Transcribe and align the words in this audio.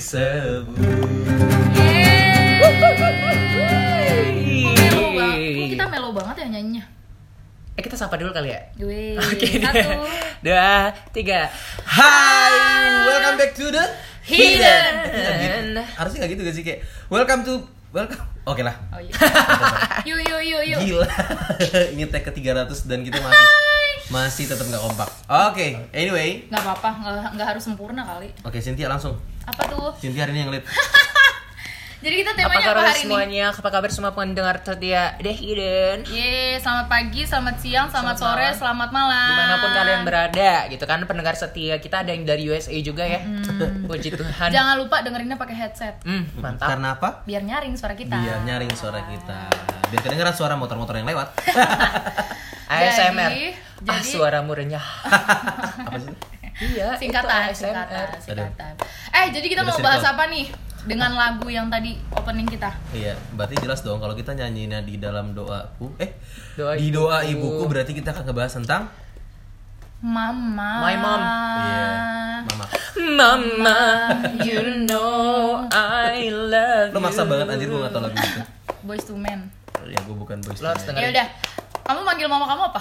disebut 0.00 0.64
kita 5.76 5.84
melo 5.92 6.16
banget 6.16 6.36
ya 6.40 6.46
nyanyinya? 6.56 6.84
Eh 7.76 7.82
kita 7.84 8.00
sapa 8.00 8.16
dulu 8.16 8.32
kali 8.32 8.48
ya 8.48 8.60
Oke 9.28 9.60
satu. 9.60 9.88
Dua 10.40 10.88
Tiga 11.12 11.52
Hai, 11.84 12.56
welcome 13.12 13.36
back 13.36 13.52
to 13.52 13.68
the 13.68 13.84
Hidden. 14.24 14.94
And 15.12 15.76
Harusnya 15.84 16.24
gak 16.24 16.30
gitu 16.32 16.42
gak 16.48 16.56
sih 16.56 16.64
kayak 16.64 16.80
welcome 17.12 17.44
to 17.44 17.68
welcome. 17.92 18.24
Oke 18.48 18.64
lah. 18.64 18.80
Oh 18.96 19.04
iya. 19.04 19.12
Yuk 20.08 20.16
yuk 20.24 20.40
yuk 20.40 20.62
yuk. 20.64 20.80
Gila. 20.80 21.08
Ini 21.92 22.08
tag 22.08 22.24
ke 22.24 22.32
300 22.32 22.88
dan 22.88 23.04
kita 23.04 23.20
masih 23.20 23.69
masih 24.10 24.50
tetap 24.50 24.66
nggak 24.66 24.82
kompak. 24.82 25.08
Oke, 25.50 25.86
anyway. 25.94 26.42
Nggak 26.50 26.62
apa-apa, 26.62 26.90
nggak 26.98 27.28
nggak 27.38 27.48
harus 27.54 27.62
sempurna 27.62 28.02
kali. 28.02 28.26
Oke, 28.42 28.58
Cynthia 28.58 28.90
langsung. 28.90 29.14
Apa 29.46 29.70
tuh? 29.70 29.94
Cynthia 29.96 30.26
hari 30.26 30.34
ini 30.34 30.40
yang 30.42 30.50
lead. 30.50 30.66
Jadi 32.00 32.16
kita 32.16 32.32
apa 32.32 32.40
temanya 32.40 32.56
apa, 32.56 32.68
kabar 32.72 32.84
hari 32.88 32.96
ini? 32.96 33.04
semuanya? 33.04 33.44
Apa 33.52 33.68
kabar 33.68 33.90
semua 33.92 34.12
pendengar 34.16 34.56
setia 34.64 35.20
The 35.20 35.30
Hidden? 35.30 36.08
Ye, 36.08 36.56
selamat 36.56 36.88
pagi, 36.88 37.28
selamat 37.28 37.56
siang, 37.60 37.86
selamat, 37.92 38.16
Selamat 38.16 38.16
sore, 38.16 38.40
malam. 38.40 38.56
selamat 38.56 38.90
malam. 38.90 39.28
Di 39.28 39.34
mana 39.36 39.54
pun 39.54 39.70
kalian 39.70 40.00
berada 40.08 40.52
gitu 40.66 40.84
kan 40.88 40.98
pendengar 41.04 41.34
setia 41.36 41.76
kita 41.76 42.00
ada 42.00 42.10
yang 42.10 42.24
dari 42.24 42.48
USA 42.48 42.72
juga 42.80 43.04
ya 43.04 43.20
puji 43.84 44.16
Tuhan 44.16 44.48
Jangan 44.48 44.80
lupa 44.80 45.04
dengerinnya 45.04 45.36
pakai 45.36 45.52
headset. 45.54 46.00
Hmm, 46.00 46.24
mantap 46.40 46.72
Karena 46.72 46.96
apa? 46.96 47.20
Biar 47.28 47.44
nyaring 47.44 47.76
suara 47.76 47.92
kita. 47.92 48.16
Biar 48.16 48.48
nyaring 48.48 48.72
suara 48.72 49.04
kita. 49.04 49.40
Biar 49.92 50.00
kedengeran 50.00 50.32
suara 50.32 50.56
motor-motor 50.56 50.96
yang 50.96 51.04
lewat. 51.04 51.36
ASMR 52.72 53.28
Jadi- 53.28 53.69
ah 53.82 53.96
jadi- 53.96 54.12
suaramu 54.12 54.52
renyah 54.52 54.82
Apa 55.82 55.96
sih? 55.96 56.14
iya 56.70 56.92
Singkatan, 56.94 57.48
singkatan, 57.50 58.06
singkatan. 58.18 58.72
Eh, 59.10 59.26
jadi 59.30 59.46
kita 59.48 59.62
Udah 59.62 59.72
mau 59.72 59.80
bahas 59.82 60.04
apa 60.04 60.28
nih? 60.28 60.44
Dengan 60.80 61.12
lagu 61.12 61.44
yang 61.46 61.68
tadi 61.68 61.96
opening 62.10 62.44
kita. 62.46 62.72
Iya, 62.90 63.12
berarti 63.32 63.56
jelas 63.58 63.80
dong 63.80 63.96
kalau 63.96 64.12
kita 64.12 64.32
nyanyinya 64.32 64.80
di 64.80 64.96
dalam 64.96 65.32
doaku. 65.32 65.92
Eh, 65.96 66.16
Doa 66.54 66.72
di 66.74 66.88
doa 66.88 67.20
ibuku. 67.22 67.32
ibuku 67.56 67.64
berarti 67.66 67.92
kita 67.94 68.10
akan 68.10 68.24
ngebahas 68.26 68.52
tentang 68.54 68.82
Mama. 69.98 70.80
My 70.80 70.96
mom. 70.96 71.20
Iya, 71.60 71.88
mama. 72.46 72.64
Mama 73.10 73.80
you 74.40 74.60
know 74.82 75.60
I 75.68 76.28
love 76.28 76.88
Lo 76.90 76.98
maksa 76.98 77.24
banget 77.24 77.46
anjir 77.50 77.68
gue 77.68 77.76
gak 77.78 77.92
tau 77.92 78.00
lagu 78.00 78.16
itu. 78.16 78.40
Boys 78.82 79.04
to 79.04 79.12
Men. 79.12 79.52
Ya 79.82 80.00
gue 80.00 80.12
bukan 80.14 80.40
boys. 80.40 80.60
Lo 80.60 80.72
to 80.72 80.88
men. 80.88 80.96
Ya 80.98 81.08
udah. 81.10 81.26
Kamu 81.84 82.00
manggil 82.02 82.26
mama 82.26 82.44
kamu 82.46 82.62
apa? 82.70 82.80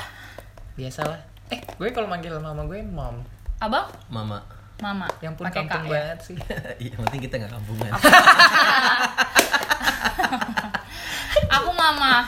Biasalah 0.74 1.20
eh 1.50 1.60
gue 1.62 1.90
kalau 1.90 2.06
manggil 2.06 2.34
mama 2.36 2.62
gue 2.64 2.82
mom 2.84 3.22
Abang? 3.60 3.92
Mama. 4.08 4.40
Mama. 4.80 5.04
yang 5.20 5.36
pun 5.36 5.44
Pakai 5.44 5.64
K 5.64 5.68
kampung 5.68 5.84
ya? 5.86 6.00
banget 6.00 6.20
sih 6.24 6.36
Iya, 6.82 6.96
yang 6.96 7.02
penting 7.04 7.22
kita 7.22 7.36
gak 7.38 7.52
kampungan. 7.52 7.92
Aku 11.52 11.70
mama. 11.74 12.24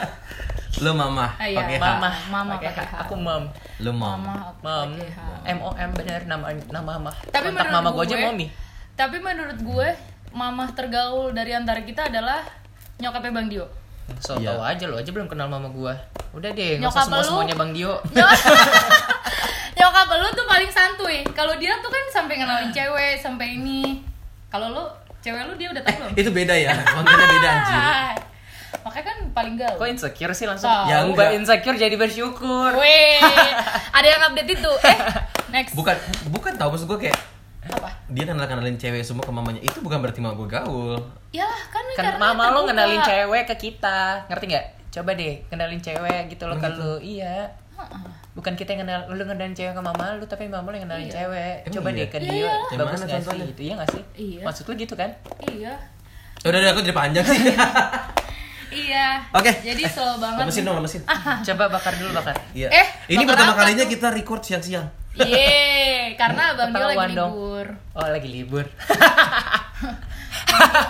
Lo 0.82 0.92
mama, 0.92 1.30
Ah, 1.38 1.46
iya. 1.46 1.62
pakai 1.62 1.78
mama 1.78 2.10
Mama 2.28 2.54
pakai 2.58 2.74
H. 2.74 2.80
Aku 3.06 3.14
mom 3.16 3.44
Lo 3.80 3.92
mom. 3.94 4.20
Mama 4.20 4.52
mom. 4.60 4.90
M 5.42 5.58
O 5.62 5.72
M 5.72 5.90
bener 5.94 6.26
nama 6.26 6.50
nama 6.68 7.00
mama 7.00 7.12
Tapi 7.26 7.48
kontak 7.48 7.64
menurut 7.64 7.72
mama 7.74 7.90
gue 7.92 8.04
aja 8.04 8.16
mommy 8.20 8.48
Tapi 8.92 9.18
menurut 9.18 9.58
gue, 9.58 9.88
mama 10.32 10.68
tergaul 10.70 11.32
dari 11.32 11.56
antara 11.56 11.80
kita 11.80 12.12
adalah 12.12 12.44
nyokapnya 12.98 13.32
Bang 13.32 13.48
Dio. 13.48 13.66
So 14.18 14.36
Iya. 14.36 14.52
tau 14.52 14.64
aja 14.64 14.86
lo 14.86 14.96
aja 14.96 15.08
belum 15.08 15.26
kenal 15.26 15.46
mama 15.46 15.70
gue 15.70 15.94
udah 16.34 16.52
deh 16.52 16.76
Nyokap 16.78 16.92
usah 16.94 17.04
semua 17.06 17.24
semuanya 17.24 17.56
bang 17.56 17.72
Dio 17.72 17.94
Nyokap 19.74 20.08
lu 20.12 20.28
tuh 20.32 20.46
paling 20.46 20.70
santuy. 20.70 21.24
Kalau 21.32 21.56
dia 21.56 21.74
tuh 21.80 21.90
kan 21.90 22.04
sampai 22.12 22.36
kenalin 22.36 22.70
cewek, 22.70 23.18
sampai 23.18 23.56
ini. 23.56 24.04
Kalau 24.48 24.70
lu 24.70 24.84
cewek 25.20 25.42
lu 25.44 25.54
dia 25.56 25.70
udah 25.70 25.82
tahu 25.82 25.96
belum? 25.98 26.12
Itu 26.14 26.30
beda 26.30 26.54
ya, 26.54 26.70
manggilnya 26.92 27.28
beda 27.28 27.50
anjir. 27.50 27.80
Ah. 27.80 28.12
Makanya 28.82 29.06
kan 29.06 29.18
paling 29.32 29.56
gaul. 29.56 29.76
kok 29.76 29.88
insecure 29.90 30.34
sih 30.34 30.46
langsung 30.46 30.68
Tahu. 30.68 30.86
ya 30.86 31.02
Enggak. 31.02 31.14
ubah 31.14 31.28
insecure 31.34 31.76
jadi 31.76 31.96
bersyukur 31.96 32.72
Weh, 32.74 33.20
ada 33.92 34.08
yang 34.08 34.22
update 34.24 34.52
itu. 34.54 34.72
Eh, 34.82 34.98
next. 35.50 35.74
Bukan, 35.74 35.96
bukan 36.30 36.54
tau 36.56 36.70
maksud 36.70 36.88
gue 36.88 37.00
kayak 37.02 37.18
Apa? 37.72 37.90
dia 38.08 38.24
kenal 38.24 38.44
kenalin 38.44 38.76
cewek 38.76 39.02
semua 39.02 39.22
ke 39.22 39.32
mamanya 39.32 39.60
itu 39.60 39.78
bukan 39.78 39.98
berarti 39.98 40.20
mama 40.20 40.36
gue 40.36 40.50
gaul 40.50 41.00
Yalah 41.32 41.64
kan, 41.68 41.84
kan 41.90 41.96
karena 41.96 42.18
mama 42.18 42.44
lo 42.52 42.60
kenalin 42.66 43.00
cewek 43.00 43.44
ke 43.46 43.56
kita 43.62 44.28
ngerti 44.28 44.46
nggak 44.48 44.66
coba 44.92 45.12
deh 45.14 45.36
kenalin 45.48 45.80
cewek 45.80 46.22
gitu 46.28 46.44
loh 46.44 46.54
Oh, 46.54 46.60
kalau 46.60 46.94
iya 47.00 47.48
Heeh. 47.74 48.04
bukan 48.32 48.54
kita 48.54 48.70
yang 48.72 48.84
kenal 48.84 49.00
lu 49.10 49.24
kenalin 49.24 49.52
cewek 49.52 49.72
ke 49.72 49.82
mama 49.82 50.14
lu 50.14 50.26
tapi 50.26 50.46
mama 50.46 50.68
lu 50.68 50.76
yang 50.76 50.86
kenalin 50.86 51.06
Iya. 51.06 51.16
cewek 51.18 51.56
Emang 51.62 51.74
coba 51.74 51.88
iya? 51.88 51.96
deh 51.96 52.08
ke 52.08 52.18
Iya, 52.18 52.28
dia 52.28 52.36
iya. 52.36 52.52
Bagus 52.78 53.00
nggak 53.00 53.08
sih 53.10 53.16
contohnya? 53.18 53.46
gitu 53.48 53.62
iya 53.62 53.74
nggak 53.74 53.90
sih 53.90 54.04
Iya. 54.14 54.42
maksud 54.44 54.64
lu 54.64 54.74
gitu 54.76 54.94
kan 54.94 55.10
Iya. 55.42 55.74
Ya 56.38 56.48
udah, 56.48 56.60
udah 56.60 56.70
aku 56.70 56.82
jadi 56.82 56.96
panjang 56.96 57.26
sih 57.26 57.40
Iya. 58.72 59.20
Oke. 59.32 59.52
Jadi 59.62 59.84
slow 59.84 60.16
banget. 60.16 60.40
lemesin 60.42 60.64
dong 60.64 60.80
lemesin 60.80 61.02
coba 61.48 61.64
bakar 61.70 61.92
dulu 61.94 62.12
bakar 62.14 62.36
Iya. 62.52 62.68
Eh, 62.70 62.88
ini 63.10 63.24
pertama 63.24 63.52
kalinya 63.54 63.84
tuh? 63.84 63.92
kita 63.92 64.08
record 64.10 64.40
siang-siang 64.42 64.88
Iya, 65.14 65.60
karena 66.22 66.44
Bang 66.54 66.72
Dio 66.72 66.88
lagi 66.88 67.14
dong. 67.14 67.32
libur. 67.32 67.66
oh 67.92 68.08
lagi 68.08 68.30
libur 68.30 68.66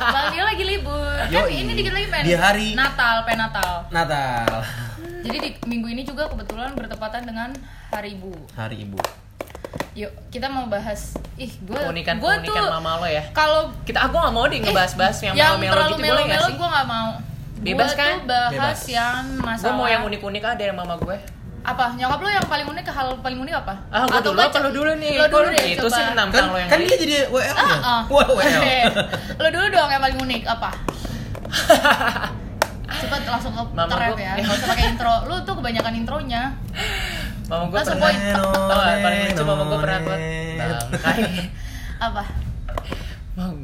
Bang 0.08 0.28
Dio 0.30 0.44
lagi 0.44 0.64
libur. 0.64 1.16
Kan 1.24 1.32
Yoi. 1.32 1.54
ini 1.58 1.72
dikit 1.74 1.92
lagi 1.92 2.08
pen. 2.08 2.22
Di 2.22 2.34
hari- 2.34 2.74
Natal, 2.74 3.24
pen 3.24 3.38
Natal. 3.40 3.88
Natal 3.90 4.62
Jadi 5.22 5.38
di 5.38 5.50
minggu 5.66 5.88
ini 5.88 6.02
juga 6.02 6.26
kebetulan 6.28 6.74
bertepatan 6.74 7.22
dengan 7.24 7.50
Hari 7.90 8.14
Ibu. 8.16 8.34
hari 8.54 8.82
ibu 8.82 8.98
Yuk, 9.94 10.08
kita 10.28 10.48
mau 10.48 10.66
bahas 10.66 11.14
ih 11.36 11.52
gue 11.60 11.76
keunikan 11.76 12.16
gue 12.16 12.24
tuh 12.24 12.48
keunikan 12.48 12.72
mama 12.74 12.98
lo 12.98 13.08
ya 13.08 13.24
kalau 13.32 13.72
kita 13.84 14.00
aku 14.02 14.16
nggak 14.16 14.34
mau 14.34 14.46
deh 14.46 14.60
ngebahas-bahas 14.60 15.18
yang, 15.22 15.34
yang 15.34 15.56
melo-melo 15.56 15.72
terlalu 15.74 15.92
gitu 15.92 16.00
boleh 16.02 16.08
nggak 16.08 16.20
melo-melo 16.32 16.48
sih 16.48 16.56
gue 16.56 16.70
nggak 16.70 16.88
mau 16.88 17.10
Bebas 17.62 17.90
Gua 17.90 18.00
kan? 18.00 18.08
tuh 18.10 18.20
bahas 18.26 18.52
Bebas. 18.52 18.80
yang 18.88 19.24
gue 19.28 19.46
masalah 19.46 19.76
mau 19.76 19.86
yang 19.86 20.02
unik-unik 20.04 20.44
ada 20.46 20.64
yang 20.64 20.78
mama 20.78 20.96
gue 20.98 21.18
apa? 21.62 21.94
Nyokap 21.94 22.20
lo 22.20 22.30
yang 22.30 22.44
paling 22.44 22.68
unik 22.68 22.86
hal 22.88 23.08
paling 23.18 23.40
unik 23.40 23.56
apa? 23.56 23.74
Ah 23.88 24.04
gue 24.04 24.14
Atau 24.14 24.32
dulu 24.32 24.40
baca- 24.40 24.50
apa 24.52 24.58
lu 24.60 24.70
dulu 24.72 24.92
nih? 24.98 25.14
Lo 25.16 25.26
dulu 25.28 25.48
deh 25.48 25.66
itu 25.70 25.82
coba. 25.82 25.94
sih 25.94 26.04
menantang 26.04 26.30
kan 26.34 26.44
lo 26.48 26.58
yang 26.58 26.70
kan 26.70 26.80
dia 26.80 26.96
jadi 26.96 27.16
WL 27.28 27.38
ya 27.38 27.54
ah, 27.54 27.80
ah. 27.80 28.02
wah 28.08 28.28
WL 28.28 28.92
lo 29.38 29.48
dulu 29.48 29.66
dong 29.70 29.90
yang 29.90 30.02
paling 30.02 30.20
unik 30.20 30.42
apa? 30.46 30.70
Cepet 32.92 33.22
langsung 33.26 33.52
ke 33.52 33.64
Mama 33.72 33.88
terap 33.88 34.10
gua- 34.12 34.20
ya 34.20 34.34
nggak 34.36 34.52
usah 34.54 34.68
pakai 34.68 34.86
intro. 34.88 35.16
Lu 35.26 35.36
tuh 35.42 35.54
kebanyakan 35.56 35.94
intronya. 35.96 36.44
Mama 37.46 37.64
gue 37.68 37.78
Langsung 37.78 38.00
pernah 38.00 38.98
paling 38.98 39.20
lucu 39.26 39.44
mama 39.44 39.64
gue 39.64 39.80
pernah 39.80 40.00
buat. 40.02 40.20
Bangkai 40.62 41.22
apa 42.00 42.24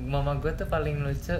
Mama 0.05 0.31
gue 0.37 0.51
tuh 0.53 0.67
paling 0.67 1.01
lucu. 1.01 1.37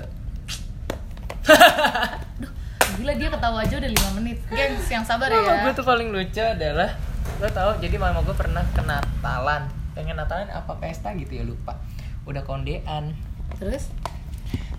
Gila 2.97 3.13
dia 3.13 3.29
ketawa 3.29 3.61
aja 3.61 3.75
udah 3.77 3.91
5 3.93 4.17
menit. 4.17 4.37
Gengs 4.49 4.66
yang 4.89 5.03
sabar 5.03 5.27
Mama 5.27 5.43
ya. 5.49 5.63
gue 5.63 5.73
tuh 5.73 5.85
paling 5.85 6.09
lucu 6.09 6.39
adalah 6.39 6.95
Lo 7.37 7.47
tau, 7.47 7.75
jadi 7.77 7.95
mama 7.95 8.19
gue 8.19 8.33
pernah 8.33 8.65
ke 8.65 8.81
Natalan. 8.81 9.67
Pengen 9.93 10.15
Natalan 10.15 10.47
apa 10.47 10.73
pesta 10.75 11.13
gitu 11.13 11.33
ya 11.33 11.43
lupa. 11.43 11.77
Udah 12.23 12.41
kondean. 12.41 13.13
Terus? 13.55 13.93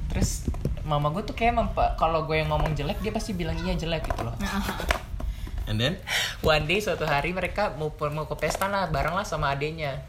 Terus 0.09 0.49
mama 0.83 1.11
gue 1.11 1.23
tuh 1.23 1.33
kayak 1.33 1.55
mempa- 1.55 1.95
kalau 1.95 2.25
gue 2.25 2.35
yang 2.35 2.49
ngomong 2.49 2.73
jelek 2.73 2.99
dia 2.99 3.11
pasti 3.11 3.33
bilang 3.33 3.55
iya 3.59 3.73
jelek 3.73 4.03
gitu 4.03 4.25
loh. 4.25 4.35
And 5.67 5.77
then? 5.77 6.01
One 6.41 6.65
day 6.65 6.81
suatu 6.81 7.05
hari 7.05 7.31
mereka 7.31 7.77
mau 7.77 7.93
mau 8.09 8.25
ke 8.25 8.35
pesta 8.35 8.67
lah 8.67 8.89
bareng 8.89 9.13
lah 9.13 9.23
sama 9.23 9.53
adenya 9.53 10.01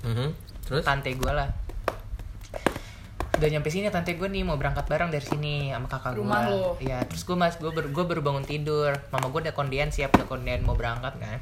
Mhm. 0.00 0.32
terus? 0.64 0.82
Tante 0.82 1.12
gue 1.12 1.28
lah 1.28 1.52
udah 3.36 3.48
nyampe 3.48 3.68
sini 3.68 3.88
tante 3.88 4.16
gue 4.16 4.26
nih 4.26 4.42
mau 4.42 4.56
berangkat 4.56 4.84
bareng 4.84 5.08
dari 5.08 5.22
sini 5.22 5.68
sama 5.70 5.86
kakak 5.86 6.16
gue 6.16 6.24
Rumah 6.24 6.40
lo. 6.48 6.76
Iya 6.80 7.04
terus 7.04 7.22
gue 7.22 7.36
mas 7.36 7.56
gue 7.56 7.68
ber, 7.68 7.88
gue 7.88 8.04
baru 8.04 8.20
bangun 8.20 8.44
tidur. 8.44 8.96
Mama 9.12 9.28
gue 9.28 9.40
udah 9.44 9.54
kondian 9.54 9.92
siap 9.92 10.16
udah 10.16 10.24
kondian 10.24 10.64
mau 10.64 10.72
berangkat 10.72 11.16
kan. 11.16 11.38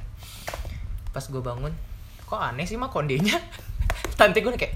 Pas 1.11 1.25
gue 1.25 1.38
bangun 1.38 1.70
kok 2.25 2.41
aneh 2.41 2.64
sih 2.64 2.75
mah 2.75 2.88
kondenya 2.88 3.37
tante 4.19 4.43
gue 4.43 4.50
kayak 4.52 4.75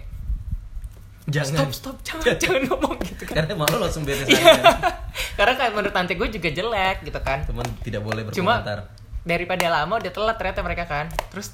jangan. 1.27 1.69
Stop 1.69 1.73
stop 1.75 1.97
jangan 2.07 2.35
jangan 2.43 2.63
ngomong 2.71 2.97
gitu 3.03 3.25
kan. 3.27 3.35
Karena 3.43 3.53
malu 3.59 3.77
langsung 3.83 4.07
beres 4.07 4.25
Iya. 4.25 4.39
aja 4.39 4.73
karena 5.39 5.55
kayak 5.55 5.73
menurut 5.75 5.95
tante 5.95 6.15
gue 6.15 6.29
juga 6.31 6.49
jelek 6.51 6.97
gitu 7.03 7.21
kan. 7.21 7.43
Teman 7.43 7.67
tidak 7.83 8.03
boleh 8.03 8.23
cuma 8.31 8.63
berkomentar. 8.63 8.79
daripada 9.23 9.67
lama 9.67 9.95
udah 9.99 10.13
telat 10.15 10.37
ternyata 10.39 10.61
mereka 10.63 10.85
kan. 10.87 11.07
Terus 11.35 11.51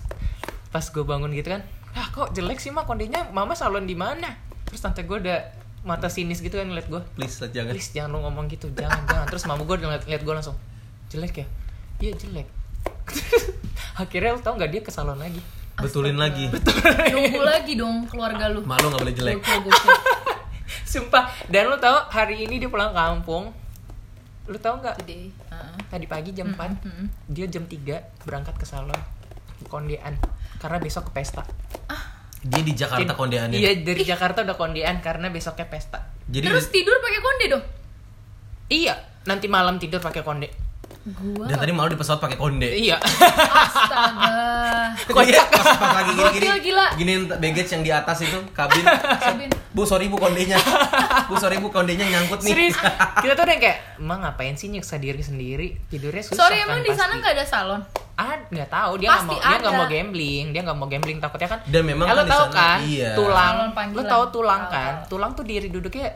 pas 0.68 0.82
gue 0.82 1.04
bangun 1.06 1.30
gitu 1.30 1.54
kan 1.54 1.62
ah 1.94 2.10
kok 2.10 2.34
jelek 2.34 2.58
sih 2.58 2.74
mah 2.74 2.82
kondisinya 2.82 3.30
mama 3.30 3.54
salon 3.54 3.86
di 3.86 3.94
mana 3.94 4.26
terus 4.74 4.82
tante 4.82 5.06
gue 5.06 5.22
udah 5.22 5.38
mata 5.86 6.10
sinis 6.10 6.42
gitu 6.42 6.58
kan 6.58 6.66
ngeliat 6.66 6.90
gue 6.90 6.98
please 7.14 7.38
lah, 7.38 7.46
jangan. 7.54 7.70
Please 7.70 7.94
jangan 7.94 8.10
lu 8.10 8.18
ngomong 8.26 8.50
gitu 8.50 8.66
jangan 8.74 9.06
jangan. 9.06 9.30
Terus 9.30 9.46
mama 9.46 9.62
gue 9.62 9.76
ngeliat, 9.78 10.02
ngeliat 10.02 10.22
gue 10.26 10.34
langsung 10.34 10.58
jelek 11.14 11.34
ya? 11.38 11.46
Iya 12.02 12.12
jelek. 12.18 12.50
Akhirnya 14.02 14.34
lu 14.34 14.42
tau 14.42 14.58
nggak 14.58 14.70
dia 14.74 14.82
ke 14.82 14.90
salon 14.90 15.14
lagi? 15.14 15.38
Betulin 15.78 16.18
lagi. 16.18 16.50
Nunggu 17.14 17.38
lagi 17.46 17.78
dong 17.78 18.10
keluarga 18.10 18.50
lu. 18.50 18.66
Malu 18.66 18.90
nggak 18.90 19.02
boleh 19.06 19.14
jelek. 19.14 19.34
Gokil, 19.38 19.58
gokil. 19.70 19.90
sumpah. 20.98 21.30
Dan 21.46 21.70
lu 21.70 21.78
tau 21.78 22.10
hari 22.10 22.42
ini 22.42 22.58
dia 22.58 22.66
pulang 22.66 22.90
kampung. 22.90 23.54
Lu 24.50 24.58
tau 24.58 24.82
nggak? 24.82 25.06
Today. 25.06 25.30
Heeh. 25.30 25.74
tadi 25.86 26.10
pagi 26.10 26.34
jam 26.34 26.50
4 26.50 26.58
Mm-mm. 26.58 27.06
dia 27.30 27.46
jam 27.46 27.70
3 27.70 28.26
berangkat 28.26 28.58
ke 28.58 28.66
salon 28.66 28.98
kondean. 29.70 30.18
Karena 30.58 30.82
besok 30.82 31.14
ke 31.14 31.22
pesta 31.22 31.46
Dia 32.44 32.62
di 32.62 32.72
Jakarta 32.76 33.16
kondeannya. 33.16 33.56
Iya 33.56 33.72
dari 33.80 34.04
Jakarta 34.04 34.44
udah 34.44 34.56
kondean 34.56 35.00
karena 35.00 35.32
besoknya 35.32 35.64
pesta. 35.64 36.12
Jadi 36.28 36.44
Terus 36.44 36.68
tidur 36.68 36.96
pakai 37.00 37.20
konde 37.24 37.44
dong. 37.48 37.64
Iya, 38.68 38.94
nanti 39.28 39.48
malam 39.48 39.80
tidur 39.80 40.00
pakai 40.00 40.20
konde. 40.24 40.48
Gua 41.04 41.44
dan 41.44 41.60
tadi 41.60 41.72
malu 41.76 41.92
di 41.92 42.00
pesawat 42.00 42.16
pakai 42.16 42.40
konde. 42.40 42.64
Iya. 42.64 42.96
astaga. 42.96 44.40
Iya, 45.04 45.42
pas 45.52 45.68
pas 45.76 45.90
lagi 46.00 46.16
gini-gini. 46.16 46.46
Gokil, 46.48 46.58
gila. 46.64 46.86
Giniin 46.96 47.22
baggage 47.28 47.70
yang 47.76 47.82
di 47.84 47.92
atas 47.92 48.24
itu 48.24 48.40
kabin. 48.56 48.80
Sabin. 49.20 49.52
Bu, 49.76 49.84
sorry 49.84 50.08
Bu 50.08 50.16
kondenya. 50.16 50.56
Bu, 51.28 51.36
sorry 51.36 51.60
Bu 51.60 51.68
kondenya 51.68 52.08
nyangkut 52.08 52.40
nih. 52.40 52.56
Serius, 52.56 52.76
kita 53.20 53.36
tuh 53.36 53.44
udah 53.44 53.52
yang 53.52 53.62
kayak, 53.68 53.78
emang 54.00 54.24
ngapain 54.24 54.56
sih 54.56 54.72
nyiksa 54.72 54.96
diri 54.96 55.20
sendiri? 55.20 55.76
Tidurnya 55.92 56.24
susah 56.24 56.40
Sorry 56.40 56.64
kan 56.64 56.72
emang 56.72 56.80
di 56.80 56.92
sana 56.96 57.12
pasti." 57.12 57.20
nggak 57.20 57.32
ada 57.36 57.44
salon? 57.44 57.80
Ah, 58.14 58.38
nggak 58.48 58.68
tahu 58.72 58.92
dia 59.02 59.08
nggak 59.10 59.26
mau 59.26 59.34
dia 59.36 59.56
nggak 59.60 59.74
ada. 59.74 59.80
mau 59.82 59.86
gambling, 59.90 60.44
dia 60.56 60.60
nggak 60.64 60.78
mau 60.80 60.88
gambling 60.88 61.18
takutnya 61.20 61.48
kan. 61.52 61.60
Dan 61.68 61.82
memang 61.84 62.06
kan 62.08 62.16
lo 62.16 62.22
di 62.24 62.32
tahu 62.32 62.46
kan, 62.48 62.78
iya. 62.86 63.10
tulang, 63.12 63.54
lo 63.92 64.02
tahu 64.08 64.24
tulang 64.32 64.62
kan, 64.72 64.92
tulang 65.10 65.30
tuh 65.36 65.44
diri 65.44 65.68
duduknya 65.68 66.08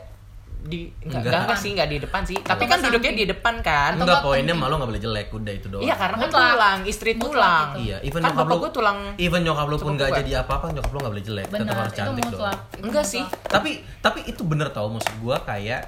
di 0.59 0.91
Enggak. 1.01 1.07
enggak 1.07 1.21
enggak, 1.23 1.41
enggak 1.47 1.59
sih 1.63 1.69
enggak 1.71 1.89
di 1.89 1.97
depan 2.03 2.21
sih, 2.27 2.37
tapi 2.43 2.63
kan 2.67 2.77
duduknya 2.83 3.13
di 3.15 3.25
depan 3.31 3.55
kan. 3.63 3.91
Enggak 3.95 4.07
nggak 4.11 4.25
poinnya 4.27 4.55
malu 4.55 4.73
nggak 4.75 4.89
boleh 4.91 5.01
jelek, 5.01 5.27
udah 5.31 5.53
itu 5.55 5.67
doang. 5.71 5.83
Iya 5.87 5.95
karena 5.95 6.15
kan 6.19 6.27
Mutlak. 6.27 6.51
tulang, 6.51 6.79
istri 6.83 7.11
Mutlak 7.15 7.25
tulang. 7.31 7.67
Iya, 7.79 7.97
even 8.03 8.21
kan 8.21 8.29
nyokap 8.35 8.45
lu 8.45 8.55
gue 8.59 8.71
tulang 8.75 8.97
even 9.15 9.41
nyokap 9.47 9.65
lu 9.71 9.75
pun 9.79 9.93
nggak 9.95 10.09
jadi 10.19 10.31
apa-apa, 10.43 10.65
nyokap 10.75 10.91
lu 10.91 10.97
nggak 10.99 11.13
boleh 11.15 11.25
jelek, 11.25 11.45
tetap 11.47 11.75
harus 11.79 11.93
cantik. 11.95 12.23
Itu 12.27 12.35
Enggak 12.35 12.59
mutlak. 12.83 13.05
sih. 13.07 13.23
Tapi 13.47 13.71
tapi 14.03 14.19
itu 14.27 14.41
bener 14.43 14.67
tau 14.69 14.91
maksud 14.91 15.13
gua 15.23 15.39
kayak 15.41 15.87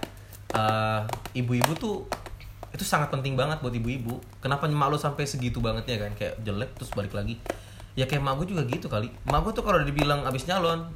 eh, 0.52 1.02
ibu-ibu 1.36 1.72
tuh 1.76 1.96
itu 2.72 2.88
sangat 2.88 3.12
penting 3.12 3.36
banget 3.36 3.60
buat 3.60 3.76
ibu-ibu. 3.76 4.24
Kenapa 4.40 4.66
emak 4.66 4.88
lu 4.88 4.98
sampai 4.98 5.28
segitu 5.28 5.60
banget 5.60 5.84
ya 5.92 5.98
kan? 6.08 6.12
Kayak 6.16 6.40
jelek 6.42 6.72
terus 6.80 6.92
balik 6.96 7.12
lagi. 7.12 7.36
Ya 7.92 8.08
kayak 8.08 8.24
emak 8.24 8.40
gue 8.40 8.56
juga 8.56 8.64
gitu 8.64 8.88
kali. 8.88 9.12
Emak 9.28 9.40
gue 9.44 9.54
tuh 9.60 9.64
kalau 9.68 9.84
dibilang 9.84 10.24
abis 10.24 10.48
nyalon, 10.48 10.88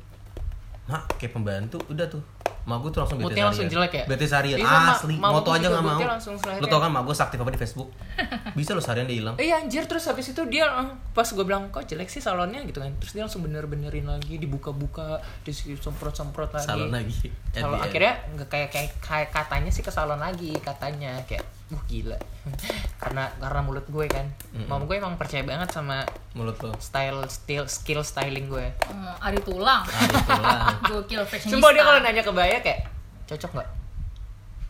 mak 0.85 1.17
kayak 1.17 1.33
pembantu 1.33 1.77
udah 1.87 2.07
tuh. 2.07 2.21
Emak 2.65 2.81
gue 2.81 2.89
tuh 2.89 2.99
langsung 2.99 3.17
bete 3.17 3.25
Moodnya 3.27 3.45
langsung 3.45 3.61
harian. 3.63 3.77
jelek 3.77 3.93
ya? 3.93 4.03
Bete 4.05 4.25
harian 4.27 4.57
Iya, 4.57 4.65
ma- 4.65 4.89
asli. 4.91 5.15
ma- 5.15 5.29
Moto 5.31 5.49
aja 5.51 5.67
nggak 5.67 5.83
mau. 5.83 6.01
langsung. 6.01 6.33
Lu 6.33 6.65
tau 6.65 6.79
kan 6.79 6.89
emak 6.89 7.03
gue 7.03 7.15
aktif 7.15 7.37
apa 7.37 7.51
di 7.51 7.59
Facebook? 7.59 7.89
Bisa 8.57 8.73
lo 8.73 8.81
seharian 8.81 9.05
dia 9.05 9.15
hilang. 9.15 9.35
Iya 9.35 9.55
anjir 9.59 9.85
terus 9.85 10.01
habis 10.03 10.25
itu 10.27 10.41
dia 10.45 10.65
eh, 10.65 10.87
pas 11.11 11.25
gue 11.25 11.41
bilang 11.41 11.69
kok 11.69 11.85
jelek 11.85 12.05
sih 12.07 12.17
salonnya 12.19 12.61
gitu 12.63 12.79
kan 12.79 12.89
terus 12.97 13.13
dia 13.13 13.21
langsung 13.21 13.41
bener-benerin 13.41 14.05
lagi 14.07 14.35
dibuka-buka 14.35 15.21
disemprot-semprot 15.43 16.49
lagi 16.51 16.65
Salon 16.65 16.89
lagi. 16.89 17.29
Salon 17.51 17.75
end. 17.75 17.85
akhirnya 17.85 18.13
nggak 18.33 18.47
kayak, 18.47 18.69
kayak 18.71 18.89
kayak 18.99 19.29
katanya 19.31 19.69
sih 19.69 19.81
ke 19.81 19.91
salon 19.91 20.17
lagi 20.17 20.57
katanya 20.59 21.21
kayak 21.23 21.45
wah 21.67 21.83
gila 21.83 22.17
karena 23.01 23.25
karena 23.35 23.59
mulut 23.59 23.85
gue 23.85 24.05
kan 24.05 24.29
mama 24.63 24.85
gue 24.85 24.95
emang 24.95 25.15
percaya 25.15 25.41
banget 25.41 25.69
sama 25.69 26.05
mulut 26.31 26.57
lo. 26.59 26.77
style 26.77 27.25
skill 27.25 27.65
skill 27.65 28.01
styling 28.01 28.45
gue 28.45 28.69
Hmm, 28.85 29.13
Ari 29.19 29.41
tulang. 29.41 29.81
Ah, 29.81 30.05
itulah. 30.05 30.57
Gokil 30.91 31.21
fashionista. 31.21 31.51
Sumpah 31.51 31.69
dia 31.69 31.81
kalau 31.81 31.99
nanya 31.99 32.21
kebaya 32.21 32.57
kayak 32.59 32.85
cocok 33.25 33.51
nggak 33.55 33.69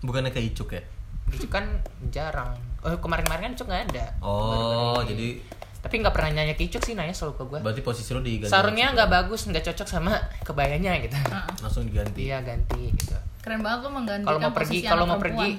Bukannya 0.02 0.30
kayak 0.30 0.48
Icuk 0.50 0.70
ya? 0.72 0.84
gitu 1.26 1.50
kan 1.50 1.66
jarang 2.08 2.54
oh 2.80 2.94
kemarin-kemarin 2.96 3.42
kan 3.44 3.54
cocok 3.54 3.68
nggak 3.68 3.84
ada 3.90 4.06
Oh, 4.20 4.46
Baru-baru 4.94 5.10
jadi 5.10 5.28
tapi 5.82 5.96
nggak 6.00 6.14
pernah 6.14 6.30
nanya 6.32 6.54
ke 6.54 6.64
Icuk 6.64 6.82
sih 6.82 6.94
nanya 6.94 7.12
selalu 7.12 7.34
ke 7.36 7.44
gue 7.46 7.60
berarti 7.60 7.82
posisi 7.82 8.10
lo 8.10 8.22
diganti. 8.22 8.48
sarungnya 8.48 8.94
nggak 8.94 9.10
bagus 9.12 9.42
nggak 9.44 9.66
cocok 9.66 9.88
sama 9.90 10.14
kebayanya 10.42 10.96
gitu 11.00 11.18
langsung 11.60 11.84
diganti. 11.84 12.24
iya 12.24 12.40
ganti 12.40 12.94
gitu 12.94 13.18
Keren 13.42 13.60
banget 13.60 13.80
lu 13.82 13.90
menggantikan 13.92 14.26
kalau 14.28 14.40
mau 14.40 14.54
pergi 14.54 14.78
kalau 14.82 15.06
mau 15.06 15.18
pergi. 15.18 15.50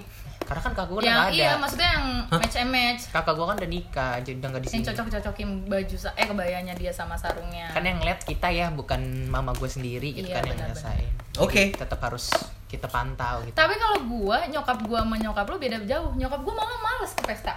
Karena 0.46 0.62
kan 0.62 0.72
kakak 0.72 0.86
gue 0.86 0.96
udah 0.96 1.04
yang 1.04 1.18
nggak 1.18 1.28
ada. 1.28 1.36
iya 1.36 1.52
maksudnya 1.56 1.88
yang 1.90 2.06
match 2.30 2.56
and 2.56 2.70
match 2.70 3.02
kakak 3.10 3.34
gue 3.34 3.44
kan 3.44 3.56
udah 3.56 3.70
nikah 3.70 4.14
jadi 4.20 4.36
udah 4.38 4.48
nggak 4.48 4.62
di 4.62 4.68
yang 4.68 4.74
sini. 4.76 4.86
cocok 4.88 5.06
cocokin 5.12 5.48
baju 5.66 5.96
sa- 5.96 6.14
eh 6.14 6.24
kebayanya 6.24 6.72
dia 6.72 6.90
sama 6.90 7.14
sarungnya. 7.14 7.66
Kan 7.68 7.82
yang 7.82 7.98
ngeliat 7.98 8.22
kita 8.22 8.48
ya 8.48 8.70
bukan 8.70 9.00
mama 9.26 9.50
gue 9.52 9.66
sendiri 9.66 10.08
gitu 10.12 10.26
Iya, 10.26 10.36
kan 10.36 10.44
yang 10.46 10.58
ngerasain 10.58 11.10
Oke. 11.36 11.68
Jadi 11.68 11.76
tetap 11.76 12.00
harus 12.00 12.32
kita 12.66 12.86
pantau 12.86 13.44
gitu. 13.44 13.52
Tapi 13.52 13.76
kalau 13.76 14.00
gua 14.02 14.40
nyokap 14.46 14.80
gua 14.82 15.02
sama 15.02 15.16
nyokap 15.16 15.44
lu 15.44 15.60
beda 15.60 15.76
jauh. 15.84 16.16
Nyokap 16.16 16.40
gua 16.40 16.54
malah 16.56 16.78
males 16.80 17.12
ke 17.12 17.22
pesta 17.24 17.54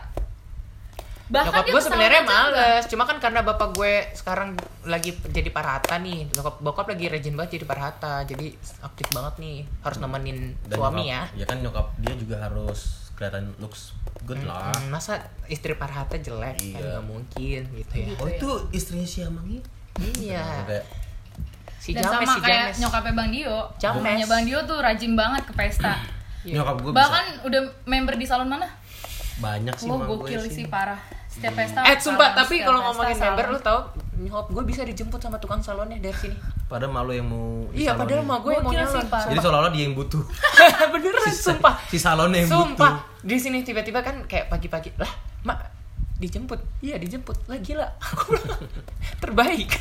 bahkan 1.29 1.61
Nyokap 1.61 1.65
gue 1.67 1.81
sebenarnya 1.83 2.21
males, 2.23 2.83
cuma 2.85 3.05
kan 3.05 3.17
karena 3.17 3.39
bapak 3.39 3.69
gue 3.71 3.93
sekarang 4.11 4.57
lagi 4.83 5.13
jadi 5.23 5.45
parhata 5.47 5.95
nih, 5.95 6.25
bokap 6.27 6.55
bokap 6.59 6.85
lagi 6.87 7.05
rajin 7.05 7.33
banget 7.33 7.51
jadi 7.55 7.65
parhata, 7.65 8.13
jadi 8.23 8.49
aktif 8.81 9.07
banget 9.09 9.37
nih, 9.37 9.57
harus 9.79 9.97
nemenin 9.97 10.57
Dan 10.63 10.75
suami 10.75 11.05
nyokap- 11.05 11.05
ya. 11.07 11.21
Ya 11.35 11.45
kan 11.45 11.57
nyokap 11.59 11.87
dia 11.97 12.13
juga 12.15 12.35
harus 12.39 12.79
kelihatan 13.13 13.53
looks 13.57 13.93
good 14.23 14.41
lah. 14.41 14.73
Hmm, 14.73 14.89
masa 14.89 15.21
istri 15.45 15.73
parhata 15.73 16.17
jelek 16.17 16.55
kan 16.55 16.65
Iya. 16.81 16.97
nggak 16.97 17.05
mungkin 17.05 17.61
gitu 17.75 17.93
ya. 17.95 18.07
Oh 18.15 18.25
itu 18.25 18.49
istrinya 18.71 19.05
si 19.05 19.21
Amang 19.21 19.45
ini? 19.45 19.61
Iya. 19.99 20.65
Si 21.77 21.93
dan 21.93 22.03
James, 22.03 22.25
sama 22.25 22.33
si 22.33 22.39
kayak 22.41 22.65
James. 22.65 22.77
nyokapnya 22.81 23.13
Bang 23.13 23.29
Dio 23.29 23.57
James. 23.77 24.25
Bang 24.25 24.43
Dio 24.43 24.59
tuh 24.63 24.77
rajin 24.77 25.13
banget 25.13 25.43
ke 25.43 25.53
pesta 25.53 25.93
Iya. 26.41 26.55
Nyokap 26.57 26.75
gue 26.79 26.89
bisa 26.89 26.97
bahkan 26.97 27.25
udah 27.43 27.61
member 27.85 28.15
di 28.15 28.25
salon 28.25 28.49
mana 28.49 28.67
banyak 29.37 29.71
sih 29.73 29.87
gue 29.87 29.95
gokil 30.01 30.41
sih. 30.41 30.51
sih 30.53 30.65
parah 30.67 30.99
setiap 31.29 31.53
pesta 31.53 31.79
Eh 31.83 31.95
sumpah, 31.95 32.33
tapi 32.33 32.59
kalau 32.59 32.81
ngomongin 32.83 33.13
salon. 33.13 33.25
member 33.31 33.45
lu 33.47 33.59
tau 33.59 33.79
nyokap 34.15 34.47
gue 34.49 34.63
bisa 34.65 34.81
dijemput 34.83 35.15
sama 35.17 35.37
tukang 35.37 35.61
salonnya 35.61 35.95
dari 35.97 36.11
sini. 36.11 36.35
Padahal 36.65 36.91
malu 36.91 37.13
yang 37.13 37.23
mau 37.23 37.63
di 37.69 37.81
Iya, 37.81 37.93
padahal 37.93 38.21
mah 38.21 38.37
gue 38.39 38.51
yang 38.51 38.63
mau 38.63 38.73
nyalon. 38.73 39.05
Pak. 39.05 39.21
Jadi 39.29 39.39
seolah-olah 39.39 39.71
dia 39.71 39.83
yang 39.85 39.95
butuh. 39.95 40.19
Beneran, 40.91 41.23
Si, 41.23 41.31
sumpah. 41.39 41.73
si 41.85 41.97
salonnya 41.97 42.43
yang 42.43 42.51
Sumpah, 42.51 42.91
butuh. 42.99 43.23
di 43.23 43.37
sini 43.37 43.61
tiba-tiba 43.61 44.01
kan 44.01 44.25
kayak 44.25 44.49
pagi-pagi, 44.49 44.91
lah, 44.95 45.07
mak 45.43 45.71
dijemput, 46.17 46.59
iya 46.81 46.97
dijemput, 46.97 47.47
lah 47.47 47.55
gila, 47.57 47.87
aku 47.97 48.35
bilang, 48.35 48.59
terbaik. 49.17 49.71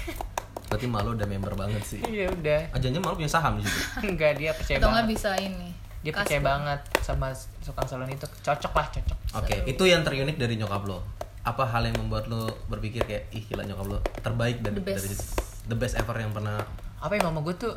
Berarti 0.68 0.86
malu 0.86 1.10
udah 1.12 1.26
member 1.26 1.56
banget 1.56 1.82
sih. 1.82 1.98
Iya 2.00 2.30
udah, 2.30 2.60
Ajannya 2.70 3.00
malu 3.00 3.16
punya 3.16 3.26
saham 3.26 3.56
di 3.56 3.64
situ. 3.64 3.80
enggak 4.04 4.36
dia 4.36 4.54
percaya 4.54 4.76
atau 4.76 4.86
nggak 4.86 5.02
banget, 5.02 5.14
bisa 5.16 5.30
ini 5.34 5.68
dia 5.98 6.12
percaya 6.14 6.38
banget. 6.38 6.78
banget 6.78 7.02
sama 7.02 7.26
tukang 7.58 7.86
salon 7.86 8.06
itu, 8.06 8.22
cocok 8.38 8.70
lah 8.70 8.86
cocok. 8.86 9.18
Oke, 9.34 9.54
itu 9.66 9.82
yang 9.82 10.00
terunik 10.00 10.36
dari 10.36 10.54
nyokap 10.54 10.86
lo. 10.86 11.02
Apa 11.48 11.64
hal 11.66 11.82
yang 11.82 11.96
membuat 11.96 12.26
lo 12.26 12.44
berpikir 12.66 13.02
kayak 13.02 13.30
ih 13.30 13.42
gila 13.42 13.64
nyokap 13.64 13.86
lo 13.86 13.98
terbaik 14.18 14.60
dari 14.60 14.76
The 14.76 14.84
best. 14.84 15.00
dari 15.00 15.16
the 15.66 15.76
best 15.76 15.94
ever 15.94 16.12
yang 16.14 16.30
pernah 16.30 16.60
Apa 16.98 17.14
ya 17.14 17.22
mama 17.22 17.40
gue 17.40 17.54
tuh, 17.54 17.72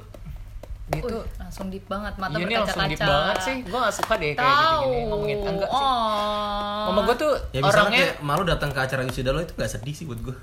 dia 0.89 0.97
Wih, 0.97 1.07
tuh, 1.07 1.23
langsung 1.37 1.67
deep 1.67 1.85
banget 1.85 2.13
mata 2.17 2.33
iya 2.33 2.43
ini 2.43 2.53
langsung 2.53 2.83
deep 2.83 2.97
berkaca-kaca 2.97 3.15
banget 3.15 3.37
sih, 3.39 3.57
gue 3.63 3.79
gak 3.79 3.95
suka 3.95 4.13
deh 4.15 4.31
kayak 4.33 4.43
tahu 4.43 4.59
gitu-gini 4.81 5.01
ngomongin 5.05 5.37
enggak 5.41 5.69
sih. 5.69 5.85
oh 5.87 6.83
Mama 6.85 6.99
gue 7.01 7.15
tuh 7.17 7.31
ya 7.49 7.59
misalnya 7.59 7.71
orangnya 7.71 7.99
kayak 8.01 8.15
malu 8.21 8.43
datang 8.43 8.69
ke 8.69 8.79
acara 8.81 9.01
wisuda 9.01 9.29
lo 9.29 9.39
itu 9.39 9.53
gak 9.53 9.71
sedih 9.71 9.93
sih 9.93 10.05
buat 10.05 10.19
gue. 10.21 10.35